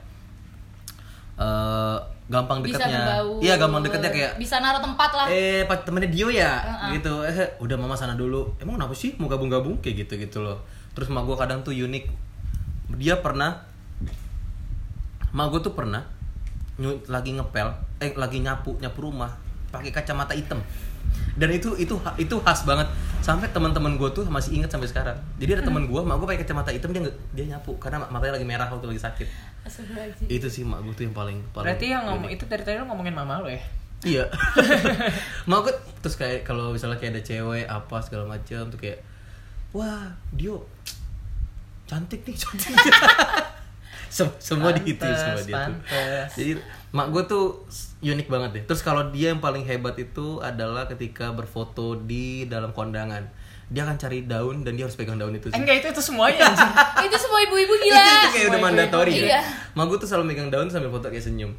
eh 1.37 1.99
gampang 2.27 2.59
bisa 2.59 2.83
berbaur 2.83 3.39
Iya, 3.39 3.55
gampang 3.55 3.87
deketnya 3.87 4.11
kayak 4.11 4.33
bisa 4.35 4.59
naruh 4.59 4.83
tempat 4.83 5.11
lah. 5.15 5.27
Eh 5.31 5.63
temennya 5.63 6.11
Dio 6.11 6.27
ya 6.27 6.59
Uh-uh. 6.59 6.91
gitu. 6.99 7.23
Eh 7.23 7.35
udah 7.63 7.77
mama 7.79 7.95
sana 7.95 8.19
dulu. 8.19 8.51
Emang 8.59 8.75
kenapa 8.79 8.95
sih 8.99 9.15
mau 9.17 9.31
gabung-gabung? 9.31 9.79
Kayak 9.79 10.07
gitu 10.07 10.15
gitu 10.19 10.39
loh. 10.43 10.59
Terus 10.93 11.07
mak 11.07 11.23
gue 11.23 11.37
kadang 11.39 11.63
tuh 11.63 11.71
unik. 11.71 12.05
Dia 12.99 13.23
pernah 13.23 13.63
mak 15.31 15.47
gue 15.55 15.61
tuh 15.63 15.75
pernah 15.75 16.03
lagi 17.09 17.33
ngepel 17.33 17.69
eh 17.99 18.13
lagi 18.13 18.45
nyapu 18.45 18.77
nyapu 18.77 19.07
rumah 19.07 19.33
pakai 19.71 19.95
kacamata 19.95 20.35
hitam. 20.35 20.59
Dan 21.39 21.55
itu 21.55 21.79
itu 21.79 21.95
itu 22.19 22.35
khas 22.43 22.67
banget. 22.67 22.91
Sampai 23.23 23.51
teman-teman 23.51 23.95
gue 23.95 24.11
tuh 24.11 24.27
masih 24.27 24.59
inget 24.59 24.71
sampai 24.71 24.91
sekarang. 24.91 25.15
Jadi 25.39 25.61
ada 25.61 25.63
teman 25.63 25.87
gue 25.87 26.01
mak 26.03 26.19
gue 26.19 26.27
pakai 26.27 26.43
kacamata 26.43 26.75
hitam 26.75 26.91
dia 26.91 27.07
nggak- 27.07 27.19
dia 27.39 27.45
nyapu. 27.55 27.79
Karena 27.79 28.03
matanya 28.11 28.35
lagi 28.35 28.47
merah 28.47 28.67
waktu 28.67 28.91
lagi 28.91 28.99
sakit. 28.99 29.29
Itu 30.27 30.47
sih 30.47 30.63
mak 30.63 30.81
gue 30.81 30.93
tuh 30.93 31.05
yang 31.07 31.15
paling 31.15 31.39
paling 31.51 31.67
Berarti 31.67 31.87
yang 31.89 32.03
ngomong 32.05 32.31
itu 32.31 32.45
dari 32.45 32.63
tadi 32.63 32.79
lu 32.79 32.87
ngomongin 32.87 33.13
mama 33.13 33.41
lo 33.41 33.49
ya? 33.49 33.61
iya. 34.03 34.25
Mak 35.51 35.59
gue 35.63 35.73
terus 35.99 36.15
kayak 36.15 36.45
kalau 36.45 36.71
misalnya 36.71 36.97
kayak 36.97 37.17
ada 37.17 37.23
cewek 37.25 37.65
apa 37.65 37.97
segala 37.99 38.29
macam 38.29 38.69
tuh 38.69 38.79
kayak 38.79 39.01
wah 39.73 40.13
Dio 40.31 40.63
cantik 41.85 42.23
nih 42.23 42.37
cantik 42.37 42.75
Sem- 44.17 44.37
semua 44.39 44.71
di 44.73 44.95
itu 44.95 45.03
Pantes, 45.03 45.19
semua 45.19 45.43
dia 45.43 45.45
tuh 45.45 45.77
pantes. 45.83 46.29
jadi 46.33 46.53
mak 46.89 47.07
gue 47.11 47.23
tuh 47.27 47.45
unik 48.01 48.29
banget 48.31 48.51
deh. 48.55 48.63
Terus 48.65 48.81
kalau 48.81 49.11
dia 49.11 49.35
yang 49.35 49.43
paling 49.43 49.67
hebat 49.67 49.99
itu 49.99 50.39
adalah 50.41 50.87
ketika 50.87 51.35
berfoto 51.35 51.99
di 51.99 52.47
dalam 52.47 52.71
kondangan 52.73 53.29
dia 53.67 53.83
akan 53.83 53.97
cari 53.97 54.23
daun 54.23 54.63
dan 54.63 54.73
dia 54.73 54.87
harus 54.87 54.95
pegang 54.95 55.17
daun 55.17 55.33
itu 55.33 55.47
sih. 55.47 55.55
Enggak 55.55 55.81
itu 55.81 55.87
itu 55.91 55.99
semuanya 56.01 56.47
anjing. 56.47 56.71
Itu 57.07 57.17
semua 57.19 57.39
ibu-ibu 57.41 57.75
gila. 57.77 57.99
itu 57.99 58.29
kayak 58.31 58.47
udah 58.47 58.53
Semua 58.53 58.67
mandatori 58.69 59.13
ya 59.13 59.27
Iya. 59.29 59.41
mak 59.73 59.85
gue 59.87 59.99
tuh 59.99 60.09
selalu 60.09 60.25
megang 60.29 60.49
daun 60.49 60.67
sambil 60.67 60.89
foto 60.89 61.07
kayak 61.07 61.23
senyum 61.23 61.53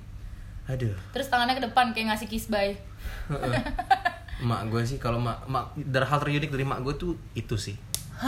aduh 0.66 0.92
Terus 1.10 1.28
tangannya 1.28 1.56
ke 1.56 1.64
depan 1.64 1.92
kayak 1.92 2.12
ngasih 2.12 2.28
kiss 2.28 2.48
bye. 2.48 2.76
Heeh. 3.28 3.54
mak 4.42 4.68
gue 4.68 4.84
sih 4.84 4.98
kalau 4.98 5.18
mak 5.18 5.44
mak 5.46 5.72
dari 5.76 6.04
hal 6.04 6.18
terunik 6.18 6.48
dari 6.48 6.64
mak 6.64 6.80
gue 6.80 6.94
tuh 6.94 7.14
itu 7.34 7.56
sih 7.56 7.76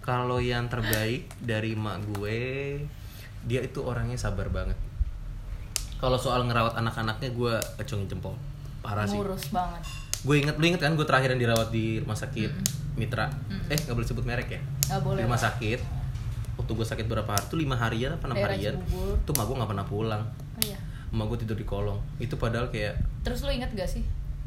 kalau 0.00 0.38
yang 0.38 0.66
terbaik 0.66 1.28
dari 1.38 1.72
mak 1.72 2.00
gue 2.06 2.40
dia 3.42 3.60
itu 3.60 3.80
orangnya 3.80 4.16
sabar 4.16 4.48
banget 4.48 4.76
kalau 5.96 6.16
soal 6.16 6.42
ngerawat 6.42 6.74
anak-anaknya 6.74 7.30
gue 7.30 7.52
acungin 7.76 8.06
jempol 8.06 8.34
parah 8.80 9.04
sih 9.04 9.14
Ngurus 9.14 9.48
banget. 9.50 9.84
gue 10.18 10.36
inget 10.36 10.56
lu 10.56 10.64
inget 10.66 10.80
kan 10.80 10.92
gue 10.92 11.04
terakhir 11.04 11.30
yang 11.30 11.42
dirawat 11.42 11.68
di 11.68 11.96
rumah 11.98 12.12
sakit 12.14 12.50
Mitra 13.00 13.26
eh 13.66 13.78
nggak 13.78 13.94
boleh 13.94 14.06
sebut 14.06 14.22
merek 14.22 14.48
ya 14.50 14.60
Nggak 14.86 15.00
boleh. 15.00 15.18
di 15.18 15.24
rumah 15.24 15.40
sakit 15.40 15.80
waktu 16.54 16.70
gue 16.70 16.86
sakit 16.86 17.06
berapa 17.06 17.24
hari 17.26 17.44
tuh 17.46 17.56
lima 17.56 17.72
harian 17.74 18.12
apa 18.12 18.24
enam 18.26 18.36
harian 18.38 18.74
Cibubur. 18.78 19.16
tuh 19.24 19.32
mak 19.32 19.44
gue 19.44 19.56
nggak 19.56 19.70
pernah 19.70 19.86
pulang 19.86 20.22
Oh 20.28 20.62
iya. 20.62 20.76
emak 21.08 21.24
gue 21.26 21.38
tidur 21.40 21.56
di 21.56 21.64
kolong 21.64 21.96
itu 22.18 22.36
padahal 22.36 22.68
kayak 22.68 23.00
Terus 23.20 23.40
lu 23.40 23.50
inget 23.50 23.72
gak 23.72 23.88
sih 23.88 24.04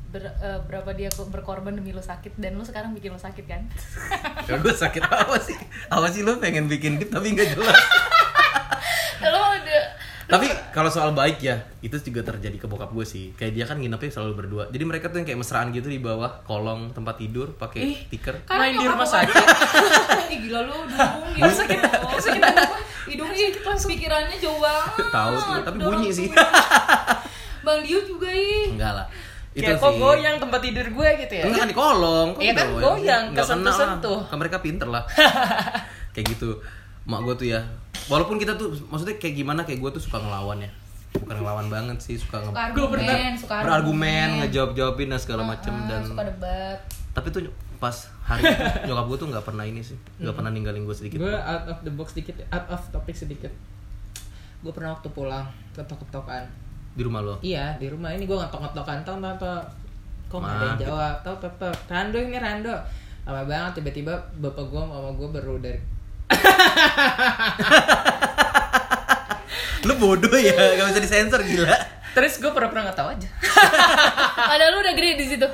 ber- 0.07 0.29
eh, 0.37 0.59
berapa 0.63 0.93
dia 0.93 1.09
ko- 1.09 1.25
berkorban 1.25 1.73
demi 1.73 1.89
lu 1.89 1.97
sakit 1.99 2.37
dan 2.37 2.53
lu 2.53 2.61
sekarang 2.61 2.93
bikin 2.93 3.09
lu 3.09 3.17
sakit 3.17 3.43
kan? 3.43 3.65
Kalau 4.45 4.61
gue 4.61 4.69
sakit 4.71 5.01
apa 5.01 5.33
sih? 5.37 5.57
Apa 5.89 6.05
sih 6.07 6.21
lu 6.21 6.37
pengen 6.37 6.69
bikin 6.69 6.95
gift 6.95 7.09
tapi 7.09 7.33
nggak 7.33 7.49
jelas? 7.51 7.73
tapi 10.33 10.47
kalau 10.73 10.89
soal 10.89 11.13
baik 11.13 11.37
ya, 11.45 11.61
itu 11.85 11.93
juga 12.01 12.25
terjadi 12.25 12.57
ke 12.57 12.65
bokap 12.65 12.89
gue 12.89 13.05
sih. 13.05 13.37
Kayak 13.37 13.53
dia 13.53 13.65
kan 13.69 13.77
nginepnya 13.77 14.09
selalu 14.09 14.33
berdua. 14.33 14.63
Jadi 14.73 14.83
mereka 14.83 15.13
tuh 15.13 15.21
yang 15.21 15.27
kayak 15.29 15.39
mesraan 15.45 15.69
gitu 15.69 15.85
di 15.93 16.01
bawah 16.01 16.41
kolong 16.41 16.89
tempat 16.89 17.21
tidur 17.21 17.53
pakai. 17.53 18.09
Karena 18.09 18.57
Main 18.57 18.73
di 18.81 18.85
rumah 18.89 19.05
sakit. 19.05 19.45
Ih 20.33 20.37
gila 20.49 20.65
lu 20.65 20.73
hidung 20.89 21.35
gila 21.37 21.53
sakit 21.53 21.79
sakit 22.17 22.41
hidung 23.09 23.29
ih 23.29 23.53
pikirannya 23.61 24.37
jauh 24.39 24.57
banget 24.57 25.11
Tahu 25.11 25.33
tuh, 25.37 25.59
tapi 25.61 25.77
bunyi 25.77 26.09
sih. 26.09 26.27
Bang 27.63 27.79
Dio 27.85 27.99
juga 28.03 28.29
ih 28.31 28.73
Enggak 28.75 28.91
lah. 28.97 29.05
Itu 29.53 29.69
Kayak 29.69 29.85
kok 29.85 29.91
sih. 29.93 29.99
goyang 30.01 30.35
tempat 30.41 30.59
tidur 30.65 30.87
gue 30.89 31.09
gitu 31.21 31.33
ya? 31.37 31.43
Enggak 31.45 31.59
kan 31.61 31.69
di 31.69 31.77
kolong. 31.77 32.27
kok 32.33 32.41
Iya 32.41 32.53
kan, 32.57 32.67
goyang, 32.73 33.23
kesentuh-sentuh. 33.37 34.19
Kan 34.25 34.37
mereka 34.41 34.57
pinter 34.65 34.87
lah. 34.89 35.03
kayak 36.13 36.25
gitu. 36.33 36.57
Mak 37.03 37.19
gue 37.21 37.35
tuh 37.35 37.47
ya. 37.49 37.61
Walaupun 38.05 38.35
kita 38.35 38.55
tuh 38.55 38.71
maksudnya 38.87 39.15
kayak 39.15 39.35
gimana 39.35 39.61
kayak 39.63 39.79
gue 39.79 39.91
tuh 39.95 40.03
suka 40.03 40.19
ngelawan 40.19 40.59
ya. 40.59 40.71
Bukan 41.13 41.35
ngelawan 41.35 41.67
banget 41.69 41.97
sih, 41.99 42.17
suka 42.17 42.41
nge 42.41 42.49
suka 42.49 42.61
argumen 42.65 43.31
suka 43.37 43.55
berargumen, 43.61 44.29
ngejawab-jawabin 44.41 45.07
dan 45.07 45.19
segala 45.21 45.43
macem 45.45 45.69
Ah, 45.71 45.85
dan 45.85 46.01
suka 46.03 46.23
debat 46.25 46.77
tapi 47.13 47.29
tuh 47.29 47.45
pas 47.77 47.93
hari 48.25 48.41
itu 48.41 48.63
nyokap 48.89 49.05
gue 49.05 49.17
tuh 49.21 49.27
nggak 49.29 49.45
pernah 49.45 49.61
ini 49.61 49.85
sih 49.85 49.93
nggak 50.17 50.33
pernah 50.33 50.49
ninggalin 50.49 50.81
gue 50.81 50.95
sedikit 50.97 51.21
Gue 51.21 51.29
out 51.29 51.69
of 51.69 51.77
the 51.85 51.93
box 51.93 52.17
sedikit, 52.17 52.41
out 52.49 52.65
of 52.65 52.81
topic 52.89 53.13
sedikit. 53.13 53.53
Gue 54.65 54.73
pernah 54.73 54.97
waktu 54.97 55.13
pulang 55.13 55.45
ketok-ketokan. 55.71 56.49
di 56.93 57.01
rumah 57.01 57.21
lo 57.21 57.37
Iya 57.41 57.77
di 57.77 57.89
rumah 57.89 58.09
ini 58.09 58.25
gue 58.25 58.33
ngetok-ngetokan 58.33 59.05
tau 59.05 59.21
tau 59.21 59.35
tau. 59.37 59.61
Kok 60.29 60.37
nggak 60.39 60.49
ada 60.49 60.65
yang 60.65 60.79
jawab? 60.81 61.15
Tau 61.21 61.35
tau 61.37 61.51
tau. 61.61 61.73
Rando 61.85 62.17
ini 62.17 62.37
Rando. 62.41 62.73
Lama 63.23 63.41
banget 63.45 63.71
tiba-tiba 63.77 64.13
bapak 64.41 64.65
gue 64.65 64.81
sama 64.81 65.13
gue 65.13 65.29
baru 65.29 65.61
dari 65.61 65.77
lu 69.83 69.93
bodoh 69.95 70.31
ya 70.33 70.53
gak 70.77 70.87
bisa 70.89 71.01
disensor 71.01 71.41
gila 71.41 71.75
Terus 72.13 72.37
gue 72.37 72.45
pura-pura 72.47 72.85
nggak 72.85 72.93
tahu 72.93 73.09
aja. 73.09 73.25
padahal 74.37 74.69
lu 74.69 74.79
udah 74.79 74.93
gede 74.93 75.17
di 75.17 75.25
situ 75.27 75.47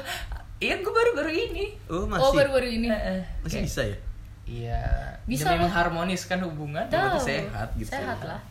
Iya 0.60 0.76
gue 0.78 0.92
baru-baru 0.92 1.32
ini. 1.32 1.72
oh 1.88 2.04
masih 2.04 2.20
oh 2.22 2.32
baru-baru 2.36 2.68
ini 2.70 2.88
Heeh. 2.88 3.20
masih 3.40 3.56
Kayak- 3.56 3.66
bisa 3.66 3.82
ya 3.86 3.98
Iya. 4.44 4.82
Bisa 5.24 5.46
Bisa 5.46 5.50
lah. 5.52 5.62
mengharmoniskan 5.62 6.40
hubungan. 6.42 6.84
Tahu. 6.86 7.22
sehat 7.22 7.70
gitu. 7.76 7.90
sehat 7.90 8.20
lah 8.22 8.42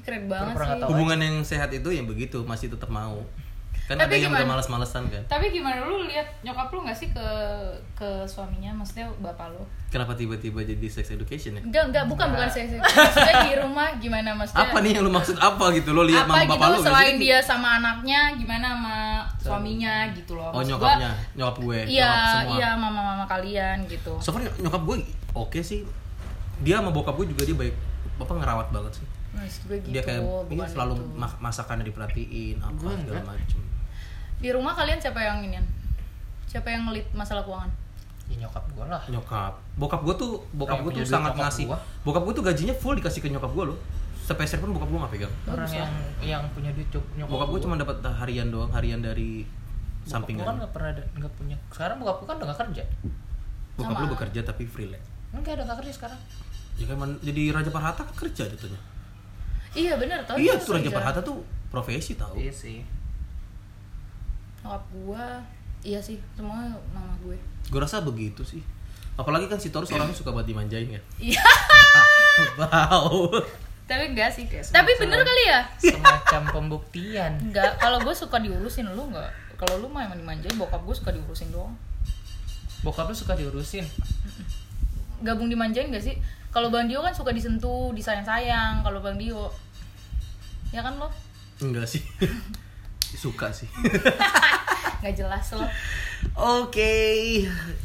keren 0.00 0.26
banget 0.26 0.56
sih 0.56 0.80
hubungan 0.86 1.18
yang 1.20 1.36
sehat 1.44 1.68
itu 1.70 1.92
yang 1.92 2.08
begitu 2.08 2.40
masih 2.40 2.72
tetap 2.72 2.88
mau 2.88 3.20
kan 3.90 3.98
ada 3.98 4.06
Tapi 4.06 4.22
yang 4.22 4.30
udah 4.30 4.38
gimana? 4.38 4.54
males-malesan 4.54 5.02
kan? 5.10 5.22
Tapi 5.26 5.50
gimana? 5.50 5.82
Lu 5.82 6.06
lihat 6.06 6.22
nyokap 6.46 6.70
lu 6.70 6.86
nggak 6.86 6.94
sih 6.94 7.10
ke 7.10 7.26
ke 7.92 8.22
suaminya 8.22 8.70
maksudnya 8.70 9.10
bapak 9.18 9.50
lu? 9.50 9.66
Kenapa 9.90 10.14
tiba-tiba 10.14 10.62
jadi 10.62 10.86
sex 10.86 11.10
education 11.10 11.58
ya? 11.58 11.62
Enggak 11.66 11.90
enggak 11.90 12.04
bukan 12.06 12.30
bukan 12.30 12.46
saya 12.46 12.70
maksudnya 12.78 13.34
di 13.42 13.54
rumah 13.58 13.90
gimana 13.98 14.30
maksudnya? 14.38 14.62
Apa 14.62 14.78
nih 14.78 14.90
yang 14.94 15.02
lu 15.02 15.10
maksud 15.10 15.34
apa 15.36 15.74
gitu? 15.74 15.90
Lo 15.90 16.06
lihat 16.06 16.30
mama 16.30 16.46
gitu 16.46 16.54
bapak 16.54 16.66
lu 16.70 16.78
selain 16.80 17.14
dia 17.18 17.38
sama 17.42 17.82
anaknya 17.82 18.20
gimana 18.38 18.66
sama 18.78 18.96
suaminya 19.42 20.06
gitu 20.14 20.38
loh. 20.38 20.54
Oh 20.54 20.62
nyokapnya? 20.62 21.10
gua, 21.10 21.34
nyokap 21.34 21.56
gue 21.58 21.78
iya 21.90 22.12
nyokap 22.46 22.54
iya 22.54 22.68
mama-mama 22.78 23.24
kalian 23.26 23.76
gitu. 23.90 24.14
So 24.22 24.30
far 24.30 24.46
nyokap 24.46 24.86
gue 24.86 24.96
oke 25.34 25.60
sih. 25.60 25.82
Dia 26.62 26.78
sama 26.78 26.94
bokap 26.94 27.18
gue 27.18 27.26
juga 27.26 27.42
dia 27.42 27.58
baik. 27.58 27.74
Bapak 28.22 28.38
ngerawat 28.38 28.70
banget 28.70 29.02
sih. 29.02 29.06
Maksud 29.34 29.62
gue 29.66 29.76
gitu 29.82 29.90
dia 29.90 30.02
kayak 30.06 30.22
ini 30.22 30.54
bukan 30.54 30.70
selalu 30.70 30.94
itu. 30.94 31.04
ma- 31.18 31.38
masakannya 31.42 31.84
diperhatiin 31.84 32.56
apa 32.62 32.78
segala 32.78 33.34
enggak. 33.34 33.50
Di 34.40 34.48
rumah 34.48 34.72
kalian 34.72 34.96
siapa 34.96 35.20
yang 35.20 35.38
ini 35.42 35.60
siapa 36.46 36.66
yang 36.66 36.88
ngelit 36.88 37.06
masalah 37.12 37.40
keuangan 37.42 37.70
Ya 38.26 38.38
nyokap 38.40 38.62
gue 38.64 38.84
lah. 38.84 39.02
nyokap 39.06 39.52
bokap 39.74 40.00
gue 40.00 40.14
tuh 40.16 40.30
bokap 40.52 40.80
gue 40.80 40.92
tuh 40.92 41.04
sangat 41.04 41.34
ngasih 41.34 41.66
gua. 41.66 41.78
bokap 42.00 42.22
gue 42.22 42.34
tuh 42.36 42.44
gajinya 42.44 42.70
full 42.72 42.94
dikasih 42.94 43.20
ke 43.20 43.28
nyokap 43.28 43.50
gue 43.50 43.64
loh 43.66 43.78
sepeser 44.22 44.58
pun 44.58 44.70
bokap 44.70 44.86
gue 44.86 44.98
nggak 44.98 45.12
pegang 45.12 45.34
Orang 45.44 45.66
yang 45.68 45.90
yang 46.20 46.42
punya 46.50 46.70
duit 46.70 46.86
nyokap 46.88 47.26
bokap 47.26 47.48
gue 47.48 47.54
gua. 47.56 47.64
cuma 47.64 47.74
dapat 47.76 47.96
harian 48.16 48.48
doang 48.48 48.70
harian 48.70 49.00
dari 49.00 49.42
Bokap 49.42 49.50
gua 50.00 50.06
kan 50.06 50.10
sampingan 50.16 50.44
nggak 50.56 50.72
pernah 50.72 50.90
ada 50.90 51.02
nggak 51.12 51.32
punya. 51.34 51.56
Sekarang 51.68 51.96
bokap 51.98 52.16
gue 52.16 52.26
kan 52.26 52.36
udah 52.38 52.46
nggak 52.46 52.60
kerja. 52.62 52.84
bokap 53.76 53.90
Sama. 53.90 54.00
lu 54.00 54.06
bekerja 54.10 54.40
tapi 54.42 54.62
freelance 54.64 55.08
Enggak 55.30 55.52
ada 55.52 55.62
nggak 55.64 55.78
kerja 55.80 55.92
sekarang. 55.92 56.20
ya 56.74 56.84
kan 56.86 56.96
man- 56.96 57.20
jadi 57.20 57.42
raja 57.50 57.68
parhata 57.68 58.02
kerja 58.14 58.42
jatuhnya 58.46 58.80
iya 59.72 59.94
benar 59.94 60.22
tau 60.22 60.34
iya 60.34 60.54
tuh 60.54 60.72
raja 60.72 60.88
parhata 60.88 61.20
tuh 61.20 61.42
profesi 61.68 62.14
tau 62.14 62.32
Iya 62.32 62.48
sih. 62.48 62.80
Nyokap 64.60 64.84
gua 64.92 65.24
iya 65.80 65.96
sih 65.96 66.20
semua 66.32 66.60
mama 66.90 67.14
gue. 67.18 67.36
Gue 67.66 67.80
rasa 67.80 68.00
begitu 68.00 68.44
sih. 68.44 68.60
Apalagi 69.14 69.48
kan 69.48 69.56
si 69.56 69.68
Taurus 69.68 69.88
orangnya 69.90 70.12
suka 70.12 70.28
banget 70.30 70.52
dimanjain 70.52 70.88
ya. 70.90 71.00
Iya. 71.18 71.44
Wow. 72.56 73.28
Tapi 73.84 74.14
enggak 74.14 74.30
sih. 74.30 74.46
Kayak 74.46 74.70
tapi 74.70 74.92
semacam- 74.94 75.02
bener 75.02 75.20
kali 75.22 75.42
ya? 75.44 75.60
Semacam 75.76 76.42
pembuktian. 76.48 77.32
enggak 77.42 77.76
kalau 77.76 78.00
gue 78.00 78.14
suka 78.14 78.38
diurusin 78.38 78.86
lu 78.88 79.02
enggak. 79.06 79.28
Kalau 79.56 79.76
lu 79.76 79.88
mah 79.88 80.04
emang 80.04 80.16
dimanjain 80.16 80.56
bokap 80.56 80.80
gue 80.80 80.94
suka 80.94 81.10
diurusin 81.10 81.50
doang. 81.50 81.74
Bokap 82.80 83.08
lu 83.08 83.16
suka 83.16 83.34
diurusin. 83.34 83.84
gabung 85.20 85.48
dimanjain 85.48 85.88
gak 85.88 86.00
sih? 86.00 86.16
Kalau 86.48 86.72
bang 86.72 86.88
Dio 86.88 86.98
kan 86.98 87.12
suka 87.12 87.28
disentuh 87.28 87.92
disayang-sayang. 87.92 88.80
Kalau 88.80 89.00
bang 89.00 89.16
Dio 89.16 89.52
ya 90.70 90.80
kan 90.80 90.96
lo? 90.96 91.12
Enggak 91.60 91.84
sih 91.84 92.00
suka 93.12 93.50
sih 93.50 93.66
nggak 95.00 95.14
jelas 95.14 95.46
lo 95.52 95.64
Oke, 96.36 97.40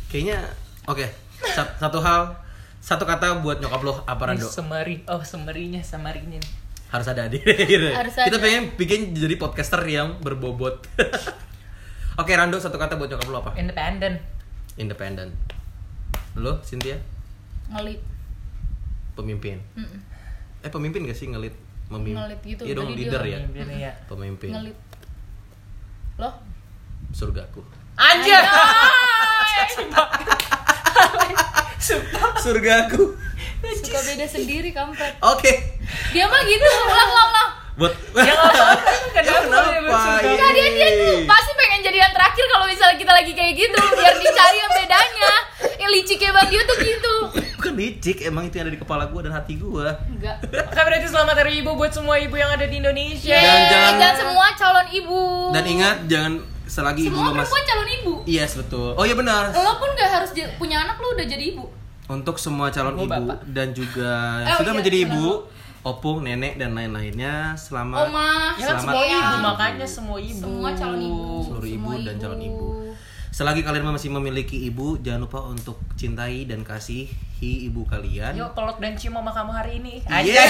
kayaknya 0.06 0.44
oke. 0.86 1.08
Sa- 1.48 1.72
Satu 1.78 2.04
hal, 2.04 2.36
satu 2.78 3.04
kata 3.04 3.40
buat 3.40 3.64
nyokap 3.64 3.80
lo 3.80 4.04
apa 4.04 4.28
Rando? 4.28 4.44
Semari. 4.44 5.08
Oh, 5.08 5.24
semerinya 5.24 5.80
samarinya 5.80 6.36
nih. 6.36 6.52
Harus 6.92 7.08
ada 7.08 7.24
di. 7.26 7.40
Harus 7.96 8.12
Kita 8.12 8.36
pengen 8.38 8.76
bikin 8.76 9.16
jadi 9.16 9.36
podcaster 9.36 9.80
yang 9.84 10.20
berbobot. 10.20 10.84
oke, 12.20 12.28
Rando 12.30 12.60
satu 12.60 12.76
kata 12.76 13.00
buat 13.00 13.08
nyokap 13.08 13.28
lo 13.32 13.38
apa? 13.40 13.52
Independen. 13.56 14.20
Independen. 14.76 15.32
Lo, 16.36 16.60
Cynthia, 16.60 17.00
ngelit 17.72 18.04
pemimpin. 19.16 19.64
Mm-mm. 19.74 20.00
Eh 20.60 20.68
pemimpin 20.68 21.08
gak 21.08 21.16
sih 21.16 21.32
ngelit? 21.32 21.56
Memimpin. 21.88 22.20
Ngelit 22.20 22.42
gitu, 22.44 22.62
Iya 22.68 22.74
dong 22.76 22.92
leader 22.92 23.24
ya. 23.24 23.40
Pemimpin 23.40 23.68
ya. 23.72 23.92
Pemimpin. 24.12 24.50
ngelit 24.52 24.78
lo 26.18 26.32
Surgaku. 27.12 27.62
Anjir. 27.96 28.44
Surgaku. 32.38 33.16
suka 33.76 34.00
beda 34.00 34.26
sendiri 34.26 34.70
kampret 34.70 35.18
Oke. 35.22 35.52
dia 36.12 36.26
mah 36.26 36.42
gitu 36.44 36.62
ulang 36.64 37.10
ulang 37.10 37.30
ulang 37.30 37.50
Buat 37.76 37.92
Ya 38.16 38.32
nggak 38.32 38.48
apa-apa. 38.48 38.92
Ya, 39.16 39.22
Kenapa? 39.22 39.42
dia 39.42 39.44
kenapa? 39.44 39.82
bersurga? 39.84 40.32
Iya. 40.32 40.48
Dia 40.50 40.68
dia 40.72 40.88
tuh 40.96 41.16
pasti 41.26 41.52
pengen 41.56 41.80
jadi 41.82 41.98
yang 42.00 42.14
terakhir 42.14 42.46
kalau 42.48 42.66
misalnya 42.66 42.96
kita 42.96 43.12
lagi 43.12 43.32
kayak 43.32 43.54
gitu 43.54 43.76
biar 43.92 44.16
dicari 44.18 44.58
yang 44.58 44.72
bedanya. 44.72 45.32
Yang 45.76 45.90
liciknya 45.94 46.32
Bang 46.32 46.48
Dio 46.48 46.62
tuh 46.64 46.78
gitu. 46.80 47.16
Bukan 47.58 47.74
licik, 47.76 48.18
emang 48.22 48.44
itu 48.46 48.56
yang 48.56 48.66
ada 48.66 48.74
di 48.74 48.80
kepala 48.80 49.04
gue 49.06 49.22
dan 49.22 49.34
hati 49.34 49.56
gue. 49.56 49.88
Enggak. 50.10 50.36
Oke 50.46 50.82
berarti 50.82 51.08
selamat 51.10 51.36
hari 51.36 51.54
ibu 51.60 51.72
buat 51.74 51.92
semua 51.92 52.16
ibu 52.16 52.32
yang 52.34 52.48
ada 52.50 52.64
di 52.64 52.76
Indonesia. 52.78 53.34
Yeay, 53.34 53.68
jangan- 53.68 54.00
dan 54.00 54.14
semua 54.16 54.46
calon 54.56 54.88
ibu. 54.90 55.24
Dan 55.56 55.64
ingat 55.66 55.98
jangan 56.06 56.34
selagi 56.66 57.02
ibu 57.04 57.14
semua 57.14 57.24
lo 57.24 57.32
mas. 57.32 57.38
perempuan 57.42 57.64
calon 57.64 57.90
ibu. 57.96 58.14
Yes 58.26 58.52
betul. 58.56 58.90
Oh 58.92 59.04
iya 59.04 59.14
benar. 59.14 59.44
Lo 59.52 59.74
pun 59.76 59.90
gak 59.94 60.10
harus 60.12 60.32
j- 60.32 60.52
punya 60.56 60.78
anak 60.80 60.98
lu 60.98 61.14
udah 61.14 61.26
jadi 61.26 61.46
ibu. 61.50 61.66
Untuk 62.08 62.36
semua 62.36 62.68
calon 62.68 62.96
ibu 62.96 63.08
bapak. 63.08 63.40
dan 63.48 63.72
juga 63.72 64.12
Oh, 64.44 64.58
sudah 64.60 64.72
iya, 64.72 64.78
menjadi 64.78 64.98
ibu, 65.06 65.26
opung, 65.82 66.18
nenek 66.22 66.54
dan 66.56 66.74
lain-lainnya 66.74 67.54
selamat 67.56 67.98
Oma, 68.04 68.54
Ya 68.54 68.66
kan 68.68 68.78
Selamat 68.78 68.82
semua 68.84 69.00
sayang. 69.00 69.22
ibu 69.24 69.36
makanya 69.44 69.88
semua 69.88 70.18
ibu. 70.20 70.42
Semua 70.44 70.70
calon 70.72 71.00
ibu. 71.00 71.26
Seluruh 71.44 71.70
ibu 71.72 71.90
Semua 71.90 71.96
dan 72.04 72.16
calon 72.20 72.42
ibu. 72.44 72.68
Selagi 73.36 73.68
kalian 73.68 73.92
masih 73.92 74.16
memiliki 74.16 74.64
ibu, 74.64 74.96
jangan 74.96 75.28
lupa 75.28 75.44
untuk 75.44 75.76
cintai 76.00 76.48
dan 76.48 76.64
kasihi 76.64 77.68
ibu 77.68 77.84
kalian. 77.84 78.32
Yuk 78.32 78.56
peluk 78.56 78.80
dan 78.80 78.96
cium 78.96 79.20
mama 79.20 79.36
kamu 79.36 79.52
hari 79.52 79.84
ini. 79.84 80.00
Iya. 80.08 80.48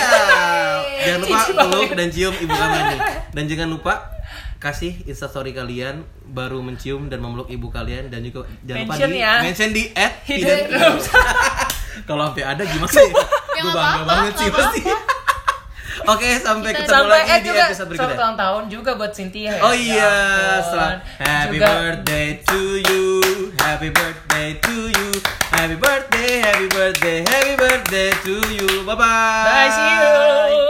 Jangan 1.01 1.19
lupa 1.25 1.39
peluk 1.65 1.91
dan 1.97 2.13
cium 2.13 2.37
ibu 2.37 2.53
kalian 2.53 2.85
nih. 2.93 2.99
Dan 3.35 3.43
jangan 3.49 3.67
lupa 3.73 3.93
kasih 4.61 5.01
instastory 5.09 5.57
kalian 5.57 6.05
baru 6.29 6.61
mencium 6.61 7.09
dan 7.09 7.25
memeluk 7.25 7.49
ibu 7.49 7.73
kalian 7.73 8.13
dan 8.13 8.21
juga 8.21 8.45
jangan 8.61 8.85
lupa 8.85 8.93
Mention 8.95 9.09
di 9.09 9.19
ya. 9.19 9.33
mention 9.41 9.69
di 9.73 9.83
at 9.97 10.13
Hidden. 10.21 10.59
Kalau 12.07 12.23
sampai 12.29 12.45
ada 12.45 12.63
gimana 12.69 12.91
sih? 12.93 13.01
Ya, 13.01 13.61
Gue 13.65 13.71
bangga 13.73 13.81
apa-apa, 13.81 14.13
banget 14.13 14.33
sih 14.37 14.49
pasti. 14.53 14.81
Oke, 16.07 16.29
sampai 16.37 16.69
Kita- 16.69 16.79
ketemu 16.81 16.93
Sampai 16.95 17.17
lagi 17.17 17.27
eh 17.27 17.39
di 17.39 17.47
juga 17.47 17.61
episode 17.61 17.73
selamat 17.75 17.89
berikutnya. 17.89 18.17
ulang 18.17 18.35
tahun 18.35 18.63
juga 18.69 18.91
buat 18.93 19.11
Cynthia. 19.11 19.51
ya. 19.51 19.61
Oh 19.61 19.73
iya, 19.73 19.95
Ya 19.95 20.53
selamat 20.61 20.97
Happy 21.17 21.55
Juga- 21.55 21.67
birthday 21.67 22.27
to 22.41 22.59
you. 22.79 23.05
Happy 23.57 23.89
birthday 23.89 24.49
to 24.59 24.75
you. 24.87 25.09
Happy 25.49 25.75
birthday, 25.75 26.31
happy 26.39 26.67
birthday, 26.69 27.17
happy 27.23 27.55
birthday 27.55 28.09
to 28.21 28.35
you. 28.49 28.67
Bye 28.83 28.93
bye. 28.93 29.43
Bye, 29.43 29.69
see 29.69 29.89
you. 29.89 30.63